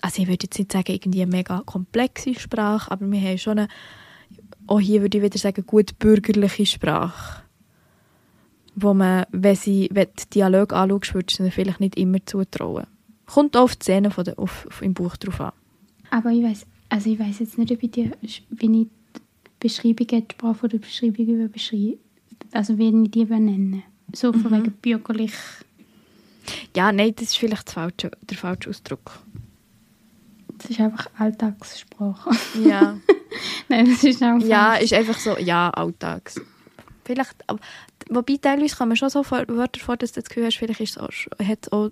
[0.01, 3.59] also ich würde jetzt nicht sagen, irgendwie eine mega komplexe Sprache, aber wir haben schon
[3.59, 3.67] eine,
[4.67, 7.43] auch hier würde ich wieder sagen, gut bürgerliche Sprache.
[8.81, 12.85] Wo man, wenn, sie, wenn du Dialog anschaust, würdest du ihnen vielleicht nicht immer zutrauen.
[13.25, 15.51] Kommt auch auf die Szene von der, auf, auf, im Buch drauf an.
[16.09, 18.89] Aber ich weiß, also ich weiß jetzt nicht, ob ich die, wie ich die
[19.59, 21.97] Beschreibung, die Sprache oder Beschreibung über beschreibe,
[22.51, 23.83] also wie ich die benenne.
[24.13, 25.33] So von wegen bürgerlich.
[26.75, 29.19] Ja, nein, das ist vielleicht das falsche, der falsche Ausdruck.
[30.57, 32.31] Das ist einfach Alltagssprache.
[32.67, 32.97] Ja.
[33.69, 34.47] Nein, das ist einfach.
[34.47, 36.41] ja, ist einfach so, ja, alltags.
[37.09, 37.59] Vielleicht, aber,
[38.11, 40.91] wobei teilweise man schon so vor- Wörter vor, dass du das Gefühl hast, vielleicht ist
[40.91, 41.09] es auch,
[41.43, 41.89] hat es auch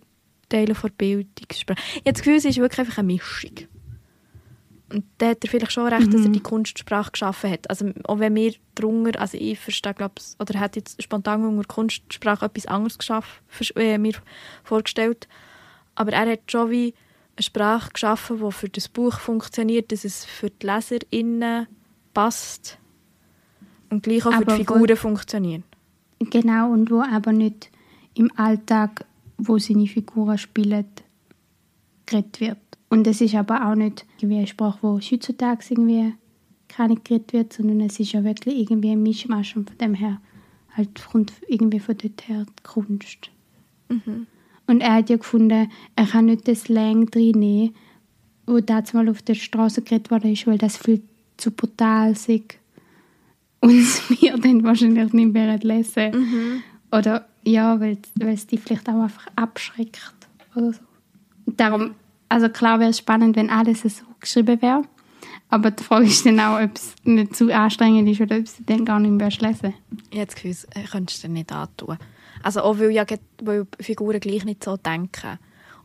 [0.47, 1.79] Teile von Bildungssprache.
[1.79, 3.51] Ich habe das Gefühl, es ist wirklich einfach eine Mischung.
[4.93, 7.67] Und da hat er vielleicht schon recht, dass er die Kunstsprache geschaffen hat.
[7.69, 12.45] Also auch wenn wir drunter, also ich verstehe, glaube oder hat jetzt spontan unter Kunstsprache
[12.45, 14.13] etwas anderes geschaffen, vers- äh, mir
[14.63, 15.27] vorgestellt.
[15.95, 16.93] Aber er hat schon wie
[17.35, 21.67] eine Sprache geschaffen, die für das Buch funktioniert, dass es für die LeserInnen
[22.13, 22.77] passt
[23.89, 25.63] und gleich auch für die wo- Figuren funktioniert.
[26.19, 27.69] Genau, und wo aber nicht
[28.15, 29.05] im Alltag,
[29.37, 30.85] wo seine Figuren spielen,
[32.05, 32.57] geredet wird.
[32.89, 36.13] Und es ist aber auch nicht irgendwie eine Sprache, die heutzutage irgendwie
[36.75, 39.93] gar nicht geredet wird, sondern es ist ja wirklich irgendwie ein Mischmasch und von dem
[39.93, 40.19] her
[40.75, 43.29] halt kommt irgendwie von dort her die Kunst.
[43.89, 47.73] Und er hat ja gefunden, er kann nicht das Slang reinnehmen,
[48.45, 51.01] wo damals mal auf der Straße geredet worden ist, weil das viel
[51.37, 52.29] zu brutal ist
[53.61, 53.71] und
[54.21, 56.63] wir dann wahrscheinlich nicht mehr lesen.
[56.91, 60.13] Oder ja, weil es die vielleicht auch einfach abschreckt
[60.55, 60.79] oder so.
[61.45, 61.95] Darum,
[62.29, 64.83] also klar wäre es spannend, wenn alles so geschrieben wäre.
[65.49, 68.63] Aber die Frage ist dann auch, ob es nicht zu anstrengend ist oder ob du
[68.65, 69.73] dann gar nicht mehr lesen.
[70.09, 71.97] Ich habe das Gefühl, das könntest du dir nicht antun.
[72.43, 73.05] Also auch weil, ja,
[73.41, 75.39] weil Figuren gleich nicht so denken.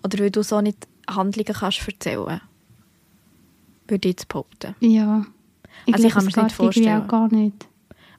[0.04, 2.40] Oder weil du so nicht Handlungen kannst erzählen.
[3.86, 4.74] Würde ich jetzt behaupten.
[4.80, 5.26] Ja.
[5.92, 7.02] Also ich kann es mir's nicht vorstellen.
[7.02, 7.68] auch gar nicht.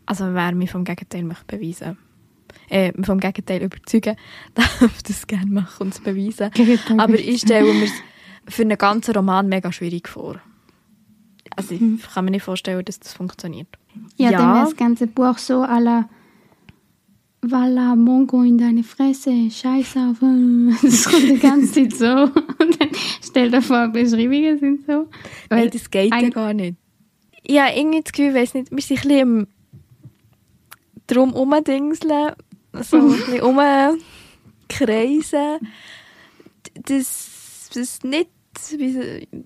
[0.06, 1.98] Also wer mich vom Gegenteil möchte beweisen
[2.70, 4.16] äh, vom Gegenteil überzeugen,
[4.54, 6.52] darf das gerne machen und es beweisen.
[6.54, 7.94] Gegenteil Aber ich stelle mir es
[8.48, 10.42] für einen ganzen Roman mega schwierig vor.
[11.56, 11.82] Also ich
[12.13, 13.68] kann mir nicht vorstellen, dass das funktioniert.
[14.18, 16.10] Ja, dann wäre das ganze Buch so à la
[17.42, 20.18] Walla, Mongo in deine Fresse, Scheiß auf.
[20.82, 22.24] Das kommt die ganze Zeit so.
[22.24, 22.89] Und dann
[23.22, 25.08] stell dir vor, Beschreibungen sind so.
[25.50, 26.78] Nein, das geht ja gar nicht.
[27.45, 29.47] Ja, irgendwie das Gefühl, weiss nicht, wir sind ein bisschen
[31.08, 32.34] drum umdingseln,
[32.73, 33.41] so ein bisschen
[34.69, 35.60] umkreisen.
[36.75, 38.29] Das, das nicht,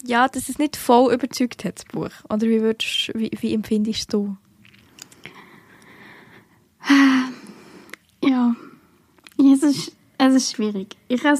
[0.05, 2.12] ja, dass es nicht voll überzeugt hat, das Buch.
[2.29, 4.38] Oder wie, würdest, wie, wie empfindest du?
[8.23, 8.55] Ja,
[9.39, 10.95] es ist, es ist schwierig.
[11.07, 11.39] Ich kann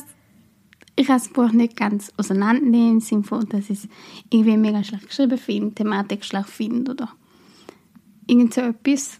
[0.98, 3.88] ich kann das Buch nicht ganz auseinandernehmen, im Sinne von, dass ich es
[4.32, 7.10] irgendwie mega schlecht geschrieben finde, Thematik schlecht finde oder
[8.26, 9.20] irgend so etwas.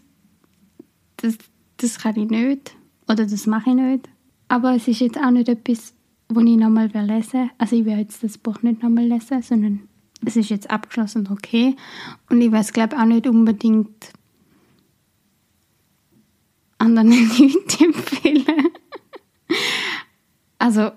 [1.18, 1.38] Das,
[1.78, 2.76] das kann ich nicht
[3.08, 4.10] oder das mache ich nicht.
[4.48, 5.94] Aber es ist jetzt auch nicht etwas,
[6.30, 7.50] wo ich nochmal lesen will.
[7.60, 9.88] Also ich will jetzt das Buch nicht nochmal lesen, sondern
[10.26, 11.76] es ist jetzt abgeschlossen und okay.
[12.30, 14.14] Und ich weiß glaube auch nicht unbedingt
[16.80, 18.68] anderen Leuten empfehlen.
[20.58, 20.92] Also,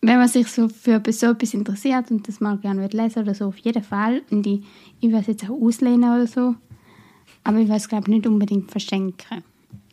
[0.00, 3.46] wenn man sich so für so etwas interessiert und das mal gerne lesen oder so,
[3.46, 4.22] auf jeden Fall.
[4.30, 4.60] Und ich,
[5.00, 6.54] ich will es jetzt auch auslehnen oder so.
[7.44, 9.42] Aber ich es, glaube ich, nicht unbedingt verschenken.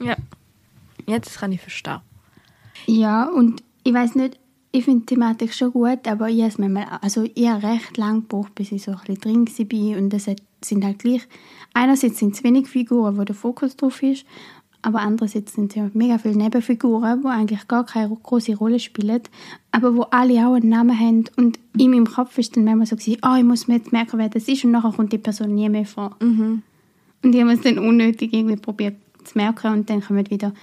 [0.01, 0.15] Ja.
[1.19, 1.99] Das kann ich verstehen.
[2.87, 4.39] Ja, und ich weiß nicht,
[4.71, 7.95] ich finde die Thematik schon gut, aber ich habe es manchmal, also ich habe recht
[7.97, 11.21] lang gebraucht, bis ich so ein bisschen drin war und hat- sind halt gleich,
[11.73, 14.25] einerseits sind es wenig Figuren, wo der Fokus drauf ist,
[14.85, 19.21] aber andererseits sind ja mega viele Nebenfiguren, die eigentlich gar keine große Rolle spielen,
[19.71, 21.25] aber wo alle auch einen Namen haben.
[21.37, 24.19] Und in meinem Kopf ist dann manchmal so gewesen, oh, ich muss mir jetzt merken,
[24.19, 24.63] wer das ist.
[24.63, 26.15] Und nachher kommt die Person nie mehr vor.
[27.23, 30.53] Und ich habe es dann unnötig irgendwie probiert zu merken und dann kommen wieder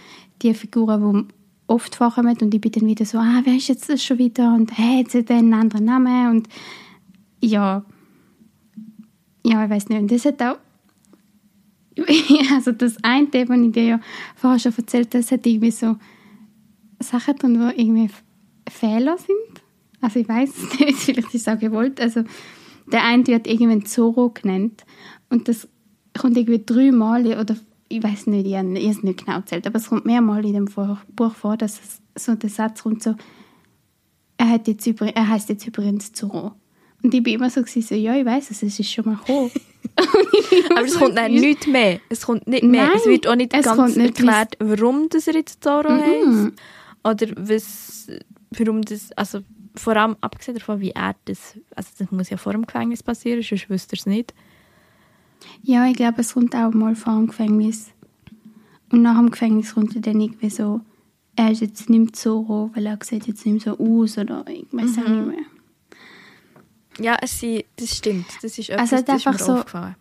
[0.40, 1.34] die Figuren, die
[1.66, 2.36] oft vorkommen.
[2.40, 4.54] Und ich bin dann wieder so, ah, wer ist jetzt das schon wieder?
[4.54, 6.30] Und hey, jetzt hat er einen anderen Namen.
[6.30, 6.48] Und
[7.40, 7.84] ja,
[9.44, 10.00] ja, ich weiß nicht.
[10.00, 10.58] Und das hat auch,
[12.52, 14.00] also das eine, was ich dir ja
[14.36, 15.96] vorher schon erzählt habe, das hat irgendwie so
[17.00, 18.10] Sachen drin, die irgendwie
[18.68, 19.62] Fehler sind.
[20.00, 22.00] Also ich weiß es nicht, vielleicht ist es auch gewollt.
[22.00, 22.24] Also
[22.90, 24.84] der eine wird irgendwann Zorro genannt
[25.30, 25.68] und das
[26.18, 27.56] kommt irgendwie dreimal oder
[27.88, 30.64] ich weiß nicht, ich habe es nicht genau erzählt, aber es kommt mehrmals in dem
[30.64, 33.14] Buch vor, dass es so der Satz kommt so,
[34.38, 36.52] er, hat jetzt er heißt jetzt übrigens Zorro.
[37.02, 39.16] Und ich bin immer so, gewesen, so ja, ich weiß es, es ist schon mal
[39.16, 39.50] gekommen.
[40.70, 42.00] Aber es kommt dann nicht mehr.
[42.08, 42.86] Es kommt nicht mehr.
[42.86, 46.00] Nein, es wird auch nicht ganz nicht, erklärt, warum das er jetzt Zorro Mhm.
[46.00, 46.52] heisst.
[47.04, 48.06] Oder was,
[48.56, 49.40] warum das, also
[49.74, 53.42] vor allem abgesehen davon, wie er das, also das muss ja vor dem Gefängnis passieren,
[53.42, 54.34] sonst wüsste er es nicht.
[55.62, 57.90] Ja, ich glaube, es kommt auch mal vor dem Gefängnis.
[58.92, 60.80] Und nach dem Gefängnis kommt er dann irgendwie so,
[61.34, 64.44] er ist jetzt nicht mehr Zorro, weil er sieht jetzt nicht mehr so aus oder
[64.48, 65.44] ich weiß auch nicht mehr.
[66.98, 68.26] Ja, es sind, das stimmt.
[68.42, 69.96] Das ist Also etwas, das ist mir einfach so- aufgefallen.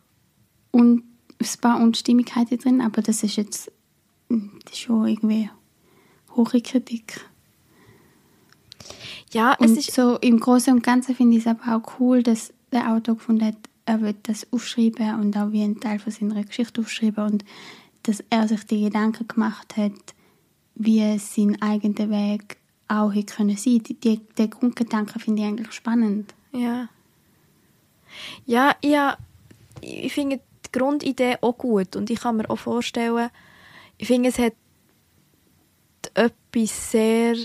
[0.71, 1.03] Und
[1.39, 3.71] es ein paar Unstimmigkeiten drin, aber das ist jetzt
[4.29, 5.49] das ist schon irgendwie
[6.35, 7.25] hohe Kritik.
[9.33, 12.23] Ja, es Und ist, so im Großen und Ganzen finde ich es aber auch cool,
[12.23, 16.11] dass der Autor gefunden hat, er wird das aufschreiben und auch wie einen Teil von
[16.11, 17.45] seiner Geschichte aufschreiben und
[18.03, 19.91] dass er sich die Gedanken gemacht hat,
[20.75, 23.83] wie sein eigener Weg auch hätte können sein.
[23.83, 26.33] Die, die, den Grundgedanken finde ich eigentlich spannend.
[26.51, 26.89] Ja.
[28.45, 29.17] Ja, ja,
[29.79, 33.29] ich finde die Grundidee auch gut und ich kann mir auch vorstellen,
[33.97, 34.53] ich finde, es hat
[36.13, 37.35] etwas sehr,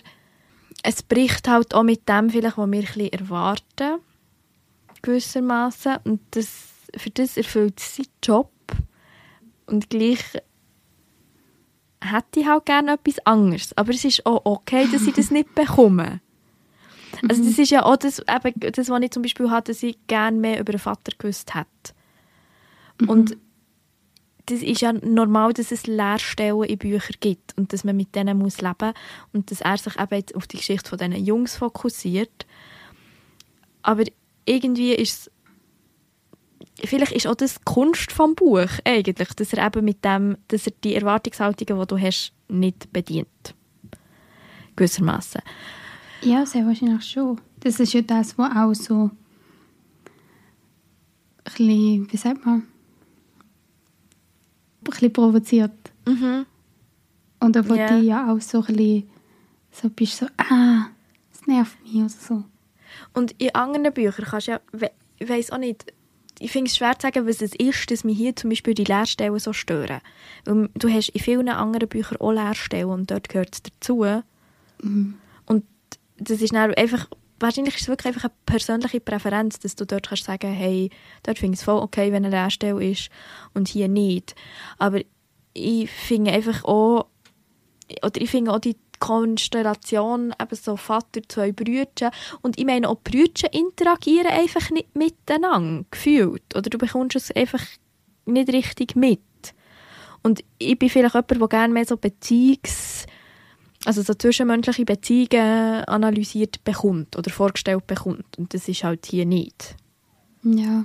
[0.83, 4.01] es bricht halt auch mit dem vielleicht, was wir ein erwarten,
[5.03, 6.49] gewissermaßen und das,
[6.97, 8.51] für das erfüllt es seinen Job
[9.67, 10.25] und gleich
[12.01, 15.55] hätte ich halt gerne etwas anderes, aber es ist auch okay, dass ich das nicht
[15.55, 16.21] bekomme.
[17.29, 19.99] Also das ist ja auch das, eben, das, was ich zum Beispiel hatte, dass ich
[20.07, 21.95] gerne mehr über den Vater gewusst hätte.
[23.07, 23.37] Und
[24.47, 28.39] das ist ja normal, dass es Leerstellen in Büchern gibt und dass man mit denen
[28.39, 28.93] muss leben
[29.33, 32.47] und dass er sich eben jetzt auf die Geschichte von diesen Jungs fokussiert.
[33.83, 34.05] Aber
[34.45, 35.31] irgendwie ist es
[36.85, 40.67] vielleicht ist auch das die Kunst vom Buch eigentlich, dass er eben mit dem, dass
[40.67, 43.55] er die Erwartungshaltungen, die du hast, nicht bedient.
[44.77, 45.41] Gewissermaßen.
[46.23, 47.41] Ja, sehr wahrscheinlich schon.
[47.61, 49.11] Das ist ja das, was auch so ein
[51.45, 52.67] bisschen, wie sagt man, ein
[54.83, 55.73] bisschen provoziert.
[56.07, 56.47] Mhm.
[57.41, 57.89] Und wo Ja.
[57.89, 59.11] du ja auch so ein bisschen
[59.71, 60.87] so bist, so, ah,
[61.33, 62.45] das nervt mich oder so.
[63.13, 64.61] Und in anderen Büchern kannst du ja,
[65.19, 65.93] ich weiß auch nicht,
[66.39, 68.85] ich finde es schwer zu sagen, was es ist, dass mich hier zum Beispiel die
[68.85, 70.01] Leerstellen so stören.
[70.45, 74.01] Weil du hast in vielen anderen Büchern auch Leerstellen und dort gehört es dazu.
[74.83, 75.15] Und
[76.19, 80.09] das ist dann einfach, wahrscheinlich ist es wirklich einfach eine persönliche Präferenz, dass du dort
[80.09, 80.91] kannst sagen, hey,
[81.23, 83.11] dort finde ich es voll okay, wenn eine Leerstelle ist
[83.55, 84.35] und hier nicht.
[84.79, 85.01] Aber
[85.53, 87.07] ich finde einfach auch,
[88.03, 92.99] oder ich finde auch die Konstellation eben so Vater, zwei Brüder und ich meine auch
[93.03, 96.57] Brüder interagieren einfach nicht miteinander, gefühlt.
[96.57, 97.63] Oder du bekommst es einfach
[98.25, 99.21] nicht richtig mit.
[100.23, 103.07] Und ich bin vielleicht jemand, der gerne mehr so Beziehungs...
[103.87, 108.37] also so zwischenmenschliche Beziehungen analysiert bekommt oder vorgestellt bekommt.
[108.37, 109.77] Und das ist halt hier nicht.
[110.43, 110.85] Ja.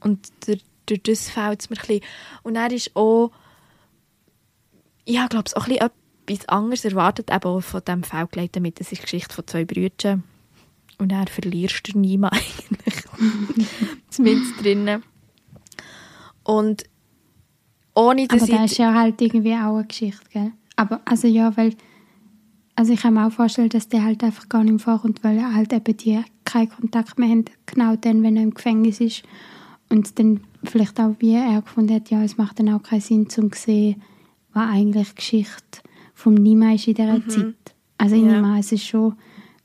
[0.00, 2.00] Und durch, das fällt es mir ein bisschen.
[2.42, 3.30] Und er ist auch,
[5.06, 5.90] ja, ich glaube, es auch ein bisschen
[6.26, 8.80] etwas anderes erwartet, eben auch von diesem Feldgeleit damit.
[8.80, 10.24] Das ist die Geschichte von zwei Brüdern.
[10.96, 12.32] Und er verlierst du niemand
[12.70, 13.68] eigentlich.
[14.08, 15.02] Zumindest drinnen.
[16.42, 16.84] Und
[17.94, 18.72] ohne dass Aber da ich...
[18.72, 20.52] ist ja halt irgendwie auch eine Geschichte, gell?
[20.76, 21.74] Aber, also ja, weil,
[22.80, 25.36] also ich kann mir auch vorstellen, dass der halt einfach gar nicht mehr vorkommt, weil
[25.36, 29.22] er halt eben die keinen Kontakt mehr haben, genau dann, wenn er im Gefängnis ist.
[29.90, 33.28] Und dann vielleicht auch, wie er gefunden hat, ja, es macht dann auch keinen Sinn,
[33.28, 34.00] zu sehen,
[34.54, 35.80] was eigentlich die Geschichte
[36.14, 37.54] vom Nima ist in dieser Zeit.
[37.98, 38.40] Also ich Ja.
[38.40, 39.14] an, es ist schon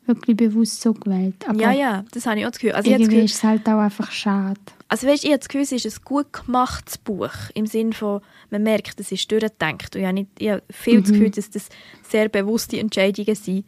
[0.05, 1.47] wirklich bewusst so gewählt.
[1.47, 2.73] Aber ja, ja, das habe ich auch das Gefühl.
[2.73, 4.59] Also habe das irgendwie Gefühl, ist es halt auch einfach schade.
[4.87, 7.33] Also weißt, ich habe das Gefühl, es ist ein gut gemachtes Buch.
[7.55, 8.21] Im Sinne von,
[8.51, 9.95] man merkt, es ist durchgedacht.
[9.95, 11.69] Und ich habe, nicht, ich habe viel das Gefühl, dass das
[12.03, 13.65] sehr bewusste Entscheidungen sind.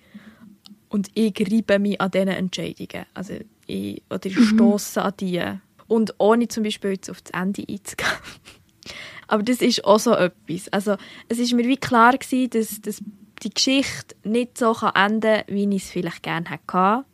[0.89, 3.05] Und ich reibe mich an diesen Entscheidungen.
[3.13, 3.33] Also
[3.65, 5.43] ich, oder ich stosse an die.
[5.87, 8.11] Und ohne zum Beispiel jetzt auf das Ende einzugehen.
[9.27, 10.69] Aber das ist auch so etwas.
[10.69, 10.97] Also
[11.27, 13.03] es ist mir wie klar gewesen, dass, dass
[13.43, 17.05] die Geschichte nicht so kann enden kann, wie ich es vielleicht gerne hätte.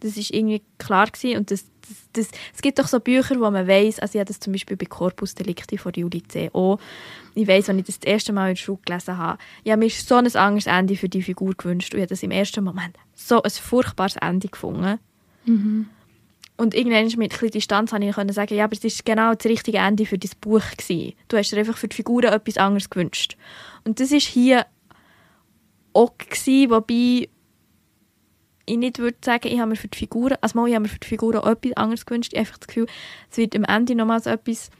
[0.00, 1.38] Das ist irgendwie klar gewesen.
[1.38, 4.28] und das, das, das, es gibt doch so Bücher, wo man weiß, also ich habe
[4.28, 6.50] das zum Beispiel bei Corpus Delicti von Juli C.
[6.52, 6.78] auch.
[7.34, 9.80] Ich weiß, wenn ich das, das erste Mal in der Schule gelesen habe, ich habe
[9.80, 12.64] mir so ein anderes Ende für die Figur gewünscht und ich habe das im ersten
[12.64, 14.98] Moment so ein furchtbares Ende gefunden.
[16.56, 19.46] Und irgendwann mit ein bisschen Distanz konnte ich sagen, ja, aber es ist genau das
[19.46, 21.12] richtige Ende für dein Buch gewesen.
[21.28, 23.36] Du hast dir einfach für die Figuren etwas anderes gewünscht.
[23.84, 24.66] Und das ist hier
[25.92, 27.28] auch gewesen, wobei
[28.66, 30.88] ich nicht würde sagen, ich habe mir für die Figuren, also mal, ich habe mir
[30.88, 32.32] für die Figuren auch etwas anderes gewünscht.
[32.32, 32.86] Ich habe einfach das Gefühl,
[33.30, 34.70] es wird am Ende nochmal so etwas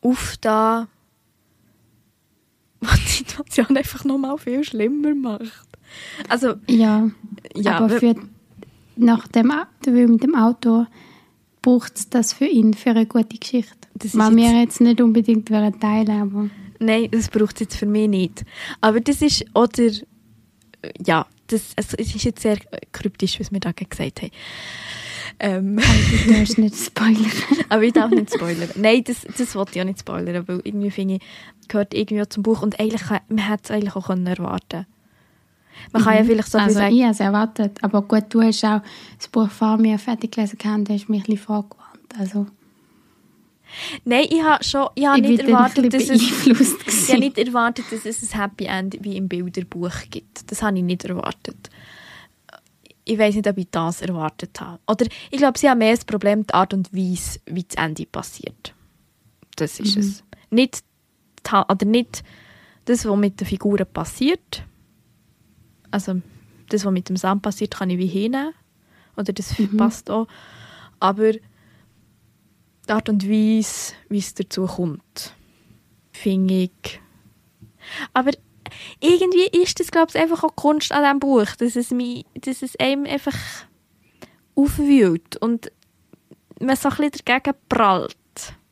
[0.00, 0.88] aufda,
[2.80, 5.66] was die Situation einfach nochmal viel schlimmer macht.
[6.28, 7.10] Also, Ja,
[7.54, 8.14] ja, aber für,
[8.96, 9.52] nach dem,
[9.86, 10.86] weil mit dem Auto
[11.62, 13.74] braucht es das für ihn, für eine gute Geschichte.
[13.94, 17.86] Das jetzt- wir jetzt nicht unbedingt wollen teilen aber Nein, das braucht es jetzt für
[17.86, 18.44] mich nicht.
[18.82, 19.90] Aber das ist, oder,
[21.04, 22.58] ja, das, also es ist jetzt sehr
[22.92, 24.30] kryptisch, was wir da gesagt haben.
[25.38, 25.76] Ähm,
[26.26, 27.30] du darfst nicht spoilern.
[27.68, 28.70] aber ich darf nicht spoilern.
[28.76, 32.28] Nein, das, das wollte ich auch nicht spoilern, weil irgendwie finde ich, gehört irgendwie auch
[32.28, 34.86] zum Buch und eigentlich, man hätte es eigentlich auch können erwarten
[35.92, 38.64] Man kann ja vielleicht so also sagen, ich habe es erwartet, aber gut, du hast
[38.64, 38.80] auch
[39.18, 41.86] das Buch vor mir fertig gelesen gehabt, du hast mich ein bisschen vorgewarnt.
[42.18, 42.46] Also
[44.04, 47.86] nein, ich habe schon, ich habe ich nicht erwartet, dass es, ich habe nicht erwartet,
[47.90, 50.50] dass es ein Happy End wie im Bilderbuch gibt.
[50.50, 51.70] Das habe ich nicht erwartet.
[53.04, 54.80] Ich weiß nicht, ob ich das erwartet habe.
[54.88, 58.04] Oder ich glaube, sie haben mehr das Problem, die Art und Weise, wie das Ende
[58.06, 58.74] passiert.
[59.54, 60.24] Das ist es.
[60.50, 60.82] Nicht,
[61.52, 62.24] oder nicht
[62.84, 64.64] das, was mit den Figuren passiert.
[65.90, 66.20] Also,
[66.68, 68.52] das, was mit dem Sam passiert, kann ich wie hinnehmen.
[69.16, 70.26] Oder das passt auch.
[70.98, 71.32] Aber
[72.88, 75.34] die Art und Weise, wie es dazu kommt,
[76.12, 77.00] finde ich.
[78.12, 78.30] Aber
[79.00, 82.62] irgendwie ist das, glaube ich, einfach auch Kunst an diesem Buch, dass es, mich, dass
[82.62, 83.36] es einem einfach
[84.54, 85.70] aufwühlt und
[86.60, 88.16] man so ein bisschen dagegen prallt.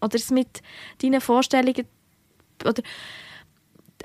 [0.00, 0.62] Oder es mit
[1.00, 1.86] deinen Vorstellungen
[2.64, 2.82] oder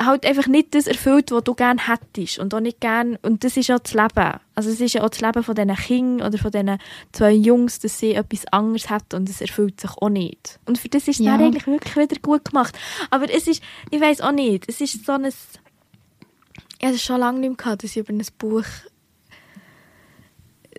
[0.02, 3.58] halt einfach nicht das erfüllt, was du gerne hättest und auch nicht gern und das
[3.58, 4.40] ist ja das Leben.
[4.56, 6.78] Also es ist ja auch das Leben von diesen Kindern oder von diesen
[7.12, 10.60] zwei Jungs, dass sie etwas anderes hat und es erfüllt sich auch nicht.
[10.66, 11.38] Und für das ist es Ja.
[11.38, 12.78] dann eigentlich wirklich wieder gut gemacht.
[13.10, 17.20] Aber es ist, ich weiß auch nicht, es ist so ein, ich habe es schon
[17.20, 18.64] lange nicht mehr gehabt, dass ich über ein Buch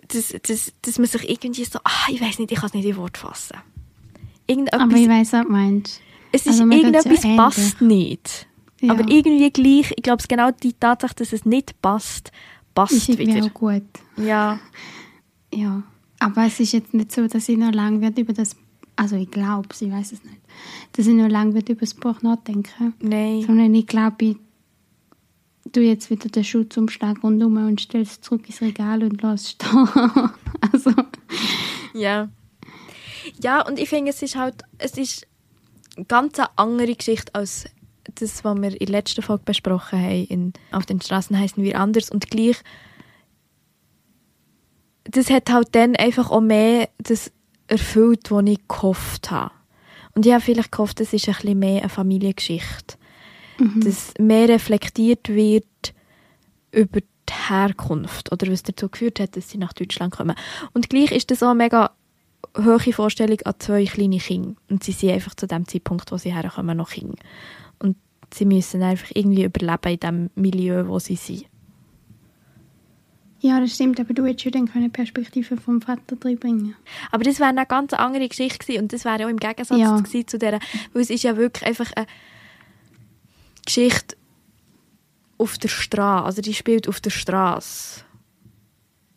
[0.07, 2.85] dass, dass, dass man sich irgendwie so, ah, ich weiß nicht, ich kann es nicht
[2.85, 3.57] in Wort fassen.
[4.47, 6.01] Irgendetwas, Aber ich weiss, was du meinst.
[6.31, 8.47] es ist also irgendetwas passt nicht.
[8.81, 8.91] Ja.
[8.93, 12.31] Aber irgendwie gleich, ich glaube, es genau die Tatsache, dass es nicht passt,
[12.73, 13.45] passt ist irgendwie wieder.
[13.45, 13.83] auch gut.
[14.17, 14.59] Ja.
[15.53, 15.83] Ja.
[16.19, 18.55] Aber es ist jetzt nicht so, dass ich noch lange wird über das,
[18.95, 20.37] also ich glaube, ich weiß es nicht,
[20.93, 22.93] dass ich noch lange wird über das Buch nachdenken.
[22.99, 23.43] Nein.
[23.45, 24.37] Sondern ich glaube, ich
[25.71, 29.49] tue jetzt wieder den Schutzumschlag rundum und stelle es zurück ins Regal und lasse es
[29.51, 29.89] stehen.
[30.71, 30.91] also,
[31.93, 32.29] Ja.
[33.41, 35.27] Ja, und ich finde, es ist halt, es ist
[35.95, 37.65] eine ganz eine andere Geschichte als
[38.21, 40.25] das, was wir in der letzten Folge besprochen haben.
[40.25, 42.09] In, auf den Straßen heißen wir anders.
[42.09, 42.57] Und gleich,
[45.03, 47.31] das hat halt dann einfach auch mehr das
[47.67, 49.51] erfüllt, was ich gehofft habe.
[50.13, 52.95] Und ich habe vielleicht gehofft, es ist ein bisschen mehr eine Familiengeschichte.
[53.83, 55.93] Dass mehr reflektiert wird
[56.71, 60.35] über die Herkunft oder was dazu geführt hat, dass sie nach Deutschland kommen.
[60.73, 61.91] Und gleich ist das auch eine mega
[62.57, 64.55] hohe Vorstellung an zwei kleine Kinder.
[64.69, 67.17] Und sie sind einfach zu dem Zeitpunkt, wo sie herkommen, noch Kinder.
[67.79, 67.97] Und
[68.33, 71.45] sie müssen einfach irgendwie überleben in dem Milieu, wo sie sind.
[73.41, 76.75] ja, das stimmt, aber du hättest ja dann eine Perspektive vom Vater reinbringen
[77.11, 78.83] Aber das wäre eine ganz andere Geschichte gewesen.
[78.83, 80.03] und das wäre auch im Gegensatz Ja.
[80.27, 80.59] zu der,
[80.93, 82.05] weil es ist ja wirklich einfach eine
[83.65, 84.15] Geschichte
[85.37, 88.03] auf der Straße, also die spielt auf der Straße.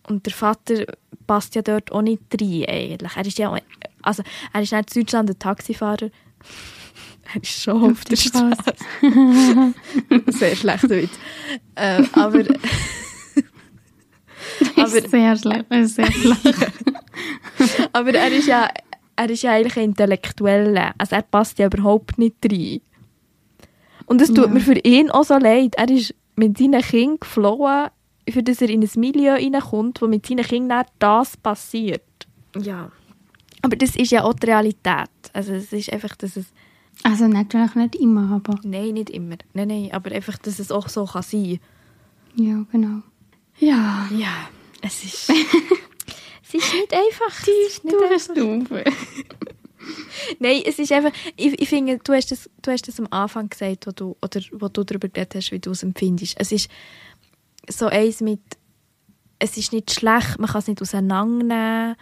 [0.08, 0.84] Und der Vater
[1.26, 3.16] passt ja dort auch nicht rein eigentlich.
[3.16, 3.58] Er ist ja, auch-
[4.02, 6.10] also er ist nicht in Deutschland ein Taxifahrer.
[7.32, 8.74] Er ist schon auf, der Straße.
[10.28, 11.12] Sehr schlechter Witz.
[11.74, 12.40] Äh, aber
[14.76, 16.38] ist sehr schlecht, ist sehr flach.
[17.92, 18.68] Aber er ist ja,
[19.16, 20.94] er ist ja eigentlich ein Intellektueller.
[20.98, 22.80] Also er passt ja überhaupt nicht rein.
[24.06, 24.48] Und es tut Ja.
[24.48, 25.74] mir für ihn auch so leid.
[25.76, 27.88] Er ist mit seinen Kindern geflohen,
[28.28, 32.02] für das er in ein Milieu reinkommt, wo mit seinen Kindern das passiert.
[32.60, 32.90] Ja.
[33.62, 35.08] Aber das ist ja auch die Realität.
[35.32, 36.46] Also es ist einfach, dass es...
[37.04, 39.36] Also natürlich nicht immer, aber Nein, nicht immer.
[39.52, 41.60] Nein, nein, aber einfach, dass es auch so kann sein
[42.36, 43.02] ja, genau.
[43.58, 44.48] Ja, Ja,
[44.82, 45.30] es ist...
[46.42, 47.42] es ist nicht einfach.
[47.42, 48.20] Es ist nicht einfach.
[48.20, 48.84] Stufe.
[50.38, 53.48] Nein, es ist einfach, ich, ich finde, du hast, das, du hast das am Anfang
[53.48, 56.34] gesagt, wo du, oder wo du darüber geredet hast, wie du es empfindest.
[56.38, 56.70] Es ist
[57.68, 58.40] so eins mit,
[59.38, 61.96] es ist nicht schlecht, man kann es nicht auseinandernehmen,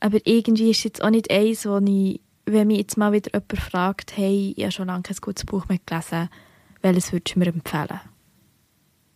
[0.00, 3.32] aber irgendwie ist es jetzt auch nicht eins, wo ich, wenn mich jetzt mal wieder
[3.32, 6.28] jemand fragt, hey, ich habe schon lange kein gutes Buch mehr gelesen,
[6.82, 8.00] welches würdest du mir empfehlen?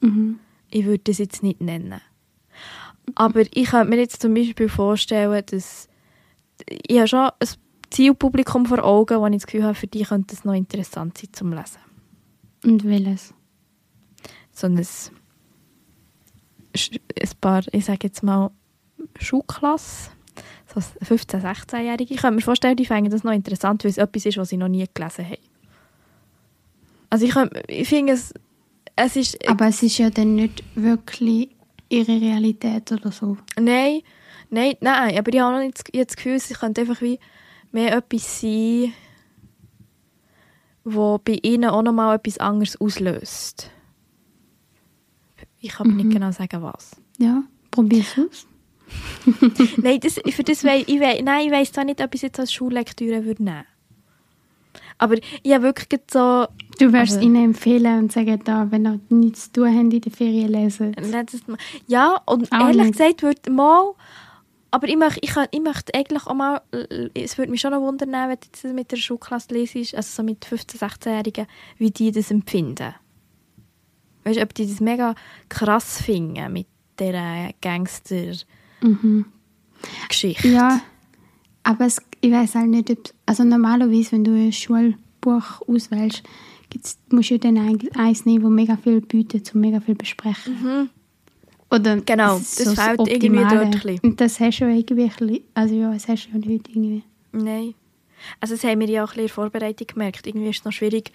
[0.01, 0.41] Mhm.
[0.71, 2.01] Ich würde das jetzt nicht nennen.
[3.15, 5.89] Aber ich könnte mir jetzt zum Beispiel vorstellen, dass
[6.69, 7.49] ich habe schon ein
[7.91, 11.31] Zielpublikum vor Augen, wo ich das Gefühl habe, für die könnte es noch interessant sein
[11.33, 11.79] zum Lesen.
[12.65, 13.33] Und welches?
[14.53, 14.89] So ein, ein
[17.41, 18.51] paar, ich sage jetzt mal,
[19.19, 20.11] Schulklasse,
[20.73, 22.15] so 15-, 16-Jährige.
[22.15, 24.57] Ich kann mir vorstellen, die fände das noch interessant, weil es etwas ist, was sie
[24.57, 25.37] noch nie gelesen haben.
[27.11, 27.35] Also ich,
[27.69, 28.35] ich finde es,
[28.97, 29.49] es ist...
[29.49, 31.49] Aber es ist ja dann nicht wirklich
[31.89, 33.39] ihre Realität oder so.
[33.59, 34.03] Nein,
[34.51, 37.01] nein, nein, aber ich habe noch nicht das- ich habe das Gefühl, es könnte einfach
[37.01, 37.19] wie
[37.73, 38.93] mehr etwas sein,
[40.85, 43.71] wo bei ihnen auch nochmal etwas anderes auslöst.
[45.61, 46.91] Ich kann mir nicht genau sagen, was.
[47.19, 48.47] Ja, probier's aus.
[49.77, 52.23] nein, das, für das wei, ich wei, nein, ich weiss zwar nicht, ob ich es
[52.23, 53.65] jetzt als Schullektüre würde nehmen
[54.99, 56.47] Aber ich habe wirklich so...
[56.79, 60.01] Du würdest Aber- ihnen empfehlen und sagen, da, wenn ihr nichts zu tun habt in
[60.01, 60.95] der Ferien lesen.
[61.87, 62.93] Ja, und Auch ehrlich nicht.
[62.93, 63.95] gesagt würde mal,
[64.71, 66.61] aber ich möchte, ich, ich möchte eigentlich auch mal,
[67.15, 70.23] es würde mich schon noch wundern, wenn du das mit der Schulklasse lesest, also so
[70.23, 71.47] mit 15-, 16-Jährigen,
[71.79, 72.95] wie die das empfinden.
[74.25, 75.15] Weißt du, ob die das mega
[75.49, 76.67] krass finden mit
[77.01, 78.47] dieser Gangster-Geschichte.
[78.83, 79.27] Mhm.
[80.43, 80.81] Ja,
[81.63, 86.23] aber es, ich weiß halt nicht, ob, also normalerweise, wenn du ein Schulbuch auswählst,
[86.71, 90.91] gibt's, musst du dann eigentlich eins nehmen, das mega viel bietet, um mega viel besprechen.
[91.71, 93.99] Oder Genau, ist das fehlt irgendwie dort ein bisschen.
[94.03, 97.03] Und das hast du ja irgendwie, also ja, das hast du ja nicht irgendwie.
[97.33, 97.75] Nein.
[98.41, 100.27] Also das haben wir ja auch ein bisschen in der Vorbereitung gemerkt.
[100.27, 101.13] Irgendwie ist es noch schwierig,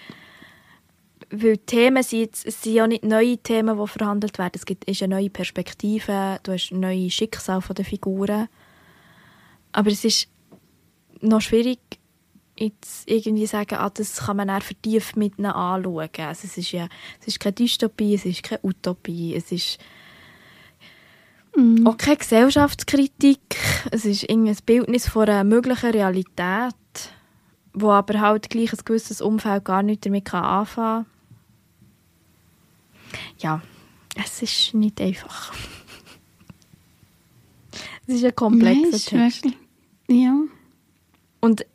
[1.36, 4.52] weil Themen sind, es sind ja nicht neue Themen, die verhandelt werden.
[4.56, 8.48] Es gibt, ist eine neue Perspektive, du hast neue Schicksal von der Figuren.
[9.72, 10.28] Aber es ist
[11.22, 11.80] noch schwierig,
[12.56, 16.10] jetzt irgendwie sagen, ah, das kann man dann vertieft mit ihnen anschauen.
[16.20, 16.88] Also es ist ja
[17.20, 19.80] es ist keine Dystopie, es ist keine Utopie, es ist
[21.56, 21.86] Mhm.
[21.86, 23.40] auch keine Gesellschaftskritik.
[23.92, 26.74] Es ist irgendein Bildnis von einer möglichen Realität,
[27.74, 31.06] wo aber halt gleich ein gewisses Umfeld gar nicht damit kann anfangen
[33.40, 33.62] Ja,
[34.16, 35.54] es ist nicht einfach.
[38.08, 39.46] es ist ein Nein, komplexer ist Text.
[39.46, 39.58] wirklich,
[40.10, 40.36] ja.
[41.40, 41.66] Und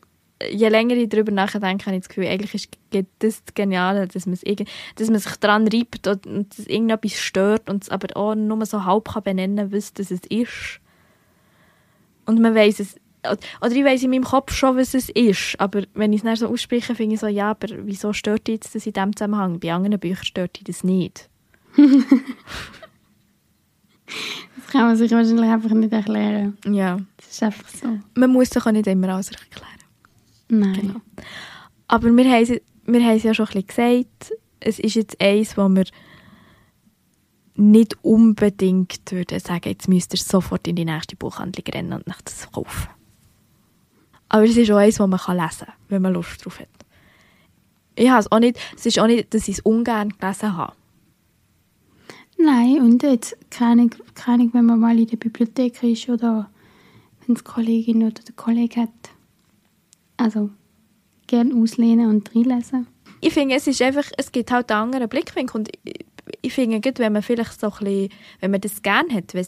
[0.51, 4.07] je länger ich darüber nachdenke, habe ich das Gefühl, eigentlich ist geht das das Geniale,
[4.07, 4.67] dass man, es
[4.97, 8.65] dass man sich daran reibt und, und dass irgendetwas stört und es aber auch nur
[8.67, 10.81] so halb kann benennen was das es ist.
[12.25, 12.97] Und man weiß es,
[13.27, 16.37] oder ich weiß in meinem Kopf schon, was es ist, aber wenn ich es dann
[16.37, 19.59] so ausspreche, finde ich so, ja, aber wieso stört jetzt das in diesem Zusammenhang?
[19.61, 21.29] Bei anderen Büchern stört dich das nicht.
[24.57, 26.59] Das kann man sich wahrscheinlich einfach nicht erklären.
[26.67, 26.99] Ja.
[27.17, 27.99] Das ist einfach so.
[28.15, 29.79] Man muss sich auch nicht immer alles erklären.
[30.49, 30.73] Nein.
[30.75, 31.01] Genau.
[31.87, 35.57] Aber wir haben, wir haben es ja schon ein bisschen gesagt, es ist jetzt eins,
[35.57, 35.85] wo wir
[37.55, 42.23] nicht unbedingt würden sagen, jetzt müsst ihr sofort in die nächste Buchhandlung rennen und nach
[42.23, 42.89] das kaufen.
[44.29, 46.69] Aber es ist auch eins, das man lesen kann, wenn man Lust drauf hat.
[47.95, 50.75] Ich habe es auch nicht, es ist auch nicht, dass ich es ungern gelesen habe.
[52.39, 56.49] Nein, und jetzt, keine keine wenn man mal in der Bibliothek ist oder
[57.27, 58.91] wenn es Kollegin oder der Kollege hat.
[60.17, 60.51] Also,
[61.27, 62.87] gerne auslehnen und reinlesen.
[63.21, 66.07] ich finde, es ist einfach, es gibt halt einen anderen Blickwinkel und ich,
[66.43, 68.09] ich finde, wenn man vielleicht so ein bisschen,
[68.41, 69.47] wenn man das gerne hat, wenn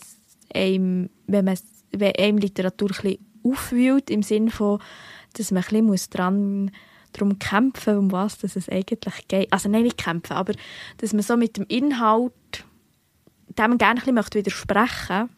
[0.54, 1.58] einem, wenn man,
[1.92, 4.80] wenn einem Literatur ein bisschen aufwühlt, im Sinne von,
[5.34, 6.70] dass man ein bisschen muss dran
[7.12, 9.52] darum kämpfen um was dass es eigentlich geht.
[9.52, 10.52] Also nein, nicht kämpfen, aber
[10.98, 12.32] dass man so mit dem Inhalt
[13.58, 15.28] dem gerne ein bisschen möchte widersprechen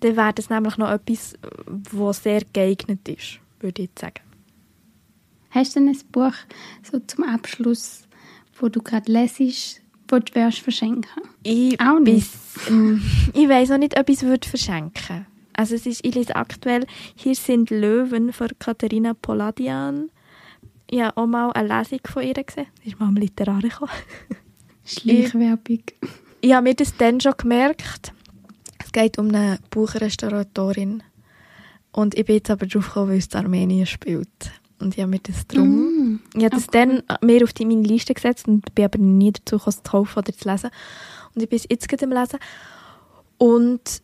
[0.00, 1.34] dann wäre das nämlich noch etwas,
[1.66, 4.20] was sehr geeignet ist, würde ich sagen.
[5.50, 6.34] Hast du denn ein Buch
[6.88, 8.02] so zum Abschluss,
[8.60, 11.22] wo du gerade lesest, wo du würdest verschenken?
[11.42, 12.30] Ich, Auch nicht.
[12.30, 12.68] bis-
[13.34, 15.26] ich weiß auch nicht, ob ich es würde verschenken
[15.58, 16.86] Also es ist, ich lese aktuell
[17.16, 20.08] «Hier sind Löwen» von Katharina Poladian.
[20.88, 22.68] Ich habe auch mal eine Lesung von ihr gesehen.
[22.80, 23.90] Sie ist mal am Literare gekommen.
[24.84, 25.82] Schleichwerbung.
[26.42, 28.12] Ich habe mir das dann schon gemerkt.
[28.78, 31.02] Es geht um eine Buchrestauratorin.
[31.90, 34.52] Und ich bin jetzt aber drauf gekommen, weil es Armenien spielt.
[34.78, 35.70] Und ich habe mir das drum...
[35.70, 36.20] Mm.
[36.36, 39.32] Ich habe das Ah, dann mehr auf die, meine Liste gesetzt und bin aber nie
[39.32, 40.70] dazu gekommen, es zu kaufen oder zu lesen.
[41.34, 42.38] Und ich bin jetzt gerade am Lesen.
[43.38, 44.02] Und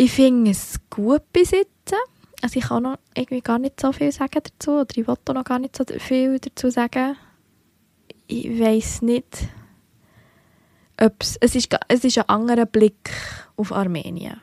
[0.00, 1.94] ich finde es gut bis jetzt.
[2.40, 5.44] Also ich kann noch irgendwie gar nicht so viel sagen dazu oder ich wollte noch
[5.44, 7.16] gar nicht so viel dazu sagen.
[8.26, 9.46] Ich weiß nicht,
[10.98, 11.36] ob es...
[11.36, 13.10] Ist, es ist ein anderer Blick
[13.56, 14.40] auf Armenien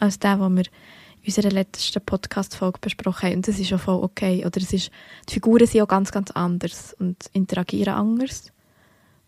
[0.00, 3.36] als der, den wir in unserer letzten Podcast-Folge besprochen haben.
[3.36, 4.44] Und das ist auch voll okay.
[4.44, 4.90] Oder es ist,
[5.30, 8.52] die Figuren sind auch ganz, ganz anders und interagieren anders.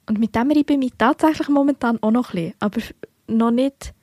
[0.07, 2.55] Und mit dem reibe ich mich tatsächlich momentan auch noch ein bisschen.
[2.61, 2.81] Aber
[3.27, 3.95] noch nicht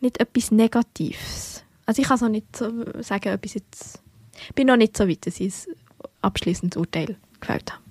[0.00, 1.64] nicht etwas Negatives.
[1.86, 4.02] Also ich kann noch nicht so sagen, ich jetzt...
[4.48, 5.74] Ich bin noch nicht so weit, dass ich ein
[6.22, 7.82] abschließendes Urteil gefällt habe.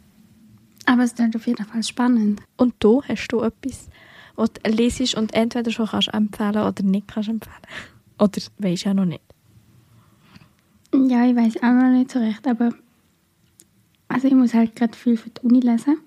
[0.86, 2.41] Aber es ist auf jeden Fall spannend.
[2.57, 3.89] Und du, hast du etwas,
[4.36, 7.62] was du lesest und entweder schon kannst empfehlen oder nicht kannst empfehlen?
[8.18, 9.22] Oder weisst ja noch nicht?
[10.93, 12.72] Ja, ich weiß auch noch nicht so recht, aber
[14.07, 15.99] also ich muss halt gerade viel für die Uni lesen.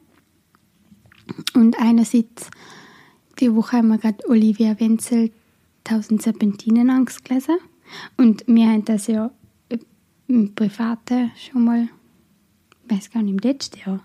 [1.54, 2.50] Und einerseits,
[3.38, 5.30] die Woche haben wir gerade Olivia Wenzel
[5.86, 7.56] 1000 Serpentinen Angst gelesen.
[8.16, 9.30] Und wir haben das ja
[10.28, 11.88] im Privaten schon mal,
[12.86, 14.00] ich weiß gar nicht, im letzten Jahr.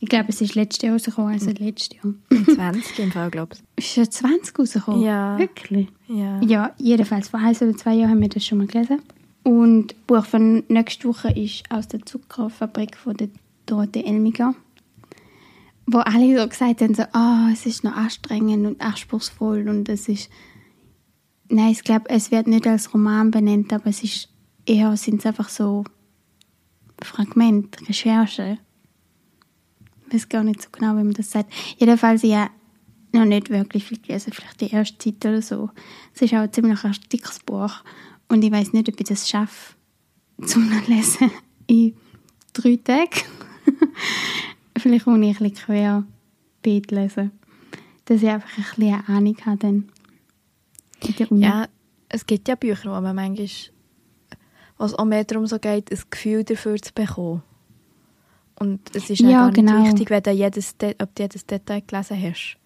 [0.00, 2.12] Ich glaube, es ist letztes Jahr rausgekommen, also letztes Jahr.
[2.30, 3.62] Im 20 im Fall, glaube ich.
[3.84, 5.00] Ist ja 20 rausgekommen?
[5.00, 5.38] Ja.
[5.38, 5.88] Wirklich?
[6.08, 6.40] Ja.
[6.42, 9.00] Ja, jedenfalls vor eins oder zwei Jahren haben wir das schon mal gelesen.
[9.44, 13.28] Und das Buch von nächster Woche ist aus der Zuckerfabrik von der
[13.66, 14.56] Dorothee Elmiger.
[15.86, 20.08] Wo alle so gesagt haben, so, ah, es ist noch anstrengend und anspruchsvoll und es
[20.08, 20.28] ist...
[21.54, 24.30] Nein, ich glaube, es wird nicht als Roman benannt, aber es ist
[24.64, 25.84] eher, sind es einfach so
[27.02, 28.58] Fragmente, Recherchen.
[30.06, 31.52] Ich weiß gar nicht so genau, wie man das sagt.
[31.76, 32.50] Jedenfalls, habe
[33.12, 35.68] noch nicht wirklich viel gelesen, vielleicht die erste Zeit oder so.
[36.14, 37.84] Es ist auch ein ziemlich ein dickes Buch
[38.28, 39.74] und ich weiß nicht, ob ich das schaffe,
[40.46, 41.30] zum Lesen
[41.66, 41.94] in
[42.54, 43.10] drei Tagen.
[44.78, 46.04] vielleicht muss ich ein bisschen quer
[46.64, 47.30] lesen,
[48.06, 49.91] dass ich einfach ein bisschen eine Ahnung habe dann.
[51.30, 51.66] Ja,
[52.08, 53.48] es gibt ja Bücher, wo man manchmal,
[54.78, 57.42] was auch mehr darum so geht, ein Gefühl dafür zu bekommen.
[58.58, 59.84] Und es ist Ja, gar nicht genau.
[59.84, 62.56] wichtig, wenn du jedes, De ob du jedes Detail gelesen hast.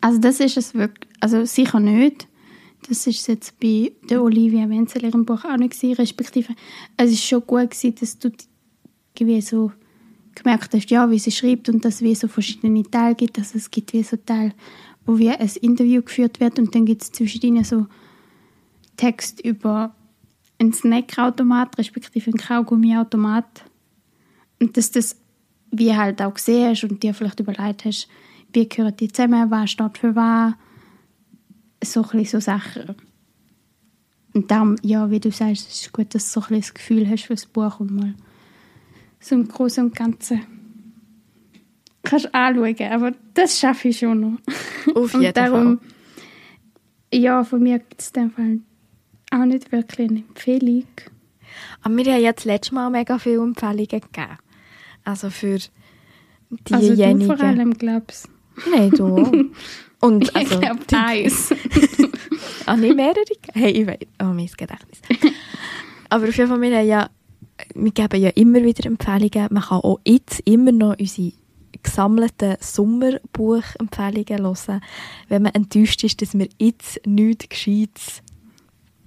[0.00, 2.28] Also das ist es wirklich, also sicher nicht.
[2.88, 6.54] Das ist jetzt bei der Olivia Wenzel ihrem Buch auch nicht gewesen, respektive
[6.96, 8.30] es ist schon gut gewesen, dass du
[9.16, 9.72] irgendwie so
[10.34, 13.38] gemerkt hast, ja, wie sie schreibt und dass es wie so verschiedene Teile gibt.
[13.38, 14.52] Also es gibt wie so Teile,
[15.06, 17.86] wo wie ein Interview geführt wird und dann gibt es zwischendrin so
[18.96, 19.94] Text über
[20.58, 23.64] einen Snackautomat, respektive einen Kaugummiautomat.
[24.60, 25.16] Und dass das
[25.72, 28.08] wie halt auch gesehen und dir vielleicht überlegt hast,
[28.52, 30.52] wie gehören die zusammen, was steht für was,
[31.82, 32.94] so ein so Sachen.
[34.34, 37.08] Und darum, ja, wie du sagst, es ist gut, dass du so ein das Gefühl
[37.08, 38.14] hast für das Buch und mal
[39.20, 40.42] so im Großen und Ganzen
[42.02, 44.94] kannst anschauen, aber das schaffe ich schon noch.
[44.94, 47.20] Auf und jeden darum, Fall.
[47.20, 48.58] ja, von mir gibt es in dem Fall
[49.30, 50.86] auch nicht wirklich eine Empfehlung.
[51.82, 54.38] Aber wir haben ja das letzte Mal mega viele Empfehlungen gegeben.
[55.04, 55.58] Also für
[56.70, 57.26] Also du diejenigen...
[57.36, 58.28] vor allem, glaubst
[58.70, 59.50] Nein, du.
[60.00, 61.54] Und Ich also, glaube, eins.
[62.66, 63.24] Ah, nicht mehrere?
[63.54, 63.98] Hey, ich weiß.
[64.20, 65.00] Oh, mein Gedächtnis.
[66.08, 67.08] Aber auf jeden Fall, wir, ja,
[67.74, 69.48] wir geben ja immer wieder Empfehlungen.
[69.50, 71.32] Man kann auch jetzt immer noch unsere
[71.82, 74.80] gesammelten Sommerbuchempfehlungen hören,
[75.28, 78.22] wenn man enttäuscht ist, dass wir jetzt nichts Gescheites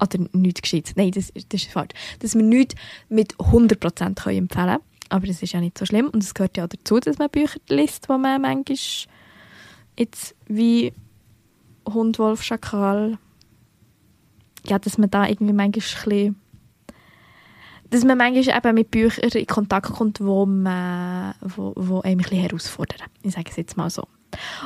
[0.02, 2.76] oder nichts Gescheites, nein, das, das ist falsch, dass wir nichts
[3.10, 4.80] mit 100% können empfehlen können.
[5.10, 7.30] Aber das ist ja nicht so schlimm und es gehört ja auch dazu, dass man
[7.30, 8.76] Bücher liest, die man manchmal
[9.98, 10.94] jetzt wie
[11.88, 13.20] Hund, Wolf, Schakal
[14.68, 16.36] ja, dass man da irgendwie manchmal ein bisschen
[17.90, 22.24] dass man manchmal eben mit Büchern in Kontakt kommt, wo, man, wo, wo einem ein
[22.24, 23.08] bisschen herausfordern.
[23.24, 24.04] Ich sage es jetzt mal so.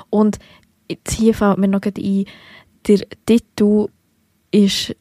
[0.09, 0.39] Und
[0.89, 2.25] jetzt hier fällt mir noch ein,
[2.87, 3.87] der Titel
[4.51, 4.95] ist,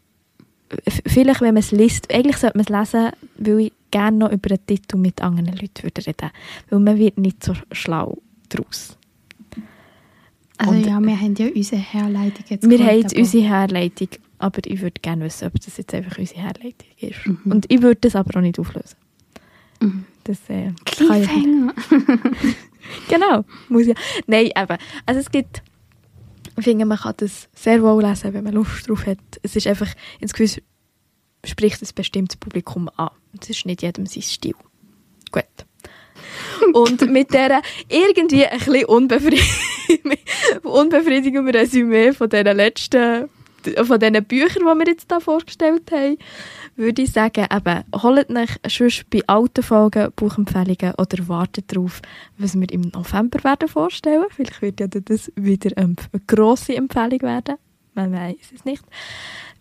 [1.06, 4.48] vielleicht wenn man es liest, eigentlich sollte man es lesen, weil ich gerne noch über
[4.50, 6.30] den Titel mit anderen Leuten würde reden
[6.68, 8.18] weil man wird nicht so schlau
[8.50, 8.98] daraus.
[10.58, 14.08] Also Und- ja, wir haben ja unsere Herleitung jetzt Wir haben jetzt unsere Herleitung,
[14.38, 17.26] aber ich würde gerne wissen, ob das jetzt einfach unsere Herleitung ist.
[17.26, 17.52] Mhm.
[17.52, 18.96] Und ich würde das aber auch nicht auflösen.
[19.80, 20.04] Mhm.
[20.24, 20.72] Das äh.
[20.84, 21.74] Cliffhanger.
[23.08, 23.94] Genau, muss ja.
[24.26, 24.78] Nein, eben.
[25.06, 25.62] Also es gibt,
[26.56, 29.18] ich finde, man kann das sehr wohl lesen, wenn man Lust drauf hat.
[29.42, 29.88] Es ist einfach,
[30.20, 30.60] ins Gewiss
[31.44, 33.10] spricht ein bestimmtes Publikum an.
[33.40, 34.54] Es ist nicht jedem sein Stil.
[35.30, 35.44] Gut.
[36.72, 39.42] Und mit dieser irgendwie ein bisschen unbefried
[40.62, 43.28] unbefriedigenden Resümee von diesen letzten,
[43.84, 46.16] von diesen Büchern, die wir jetzt hier vorgestellt haben,
[46.76, 52.00] würde ich sagen, eben, holt euch sonst bei alten Folgen Buchempfehlungen oder wartet darauf,
[52.38, 54.26] was wir im November werden vorstellen.
[54.30, 55.96] Vielleicht wird ja das wieder eine
[56.26, 57.56] grosse Empfehlung werden.
[57.94, 58.84] Man weiß es nicht.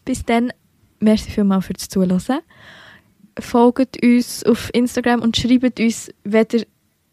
[0.05, 0.53] Bis dann,
[0.99, 2.39] merci vielmals fürs Zuhören.
[3.39, 6.65] Folgt uns auf Instagram und schreibt uns, wenn ihr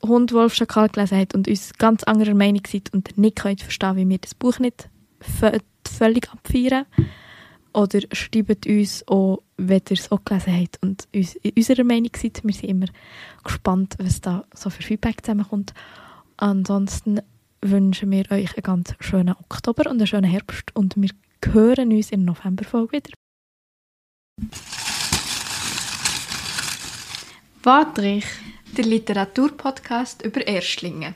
[0.02, 3.96] Hund, Wolf, Schakal gelesen habt und uns ganz anderer Meinung seid und nicht könnt verstehen,
[3.96, 4.88] wie wir das Buch nicht
[5.24, 6.86] völlig abfeiern.
[7.72, 12.10] Oder schreibt uns auch, wenn ihr es auch gelesen habt und uns in unserer Meinung
[12.16, 12.40] seid.
[12.44, 12.86] Wir sind immer
[13.42, 15.74] gespannt, was da so für Feedback zusammenkommt.
[16.36, 17.20] Ansonsten
[17.60, 21.10] wünschen wir euch einen ganz schönen Oktober und einen schönen Herbst und wir
[21.52, 23.10] hören uns in der Novemberfolge wieder.
[27.62, 28.26] Wadrich.
[28.76, 31.14] Der Literaturpodcast über Erstlinge.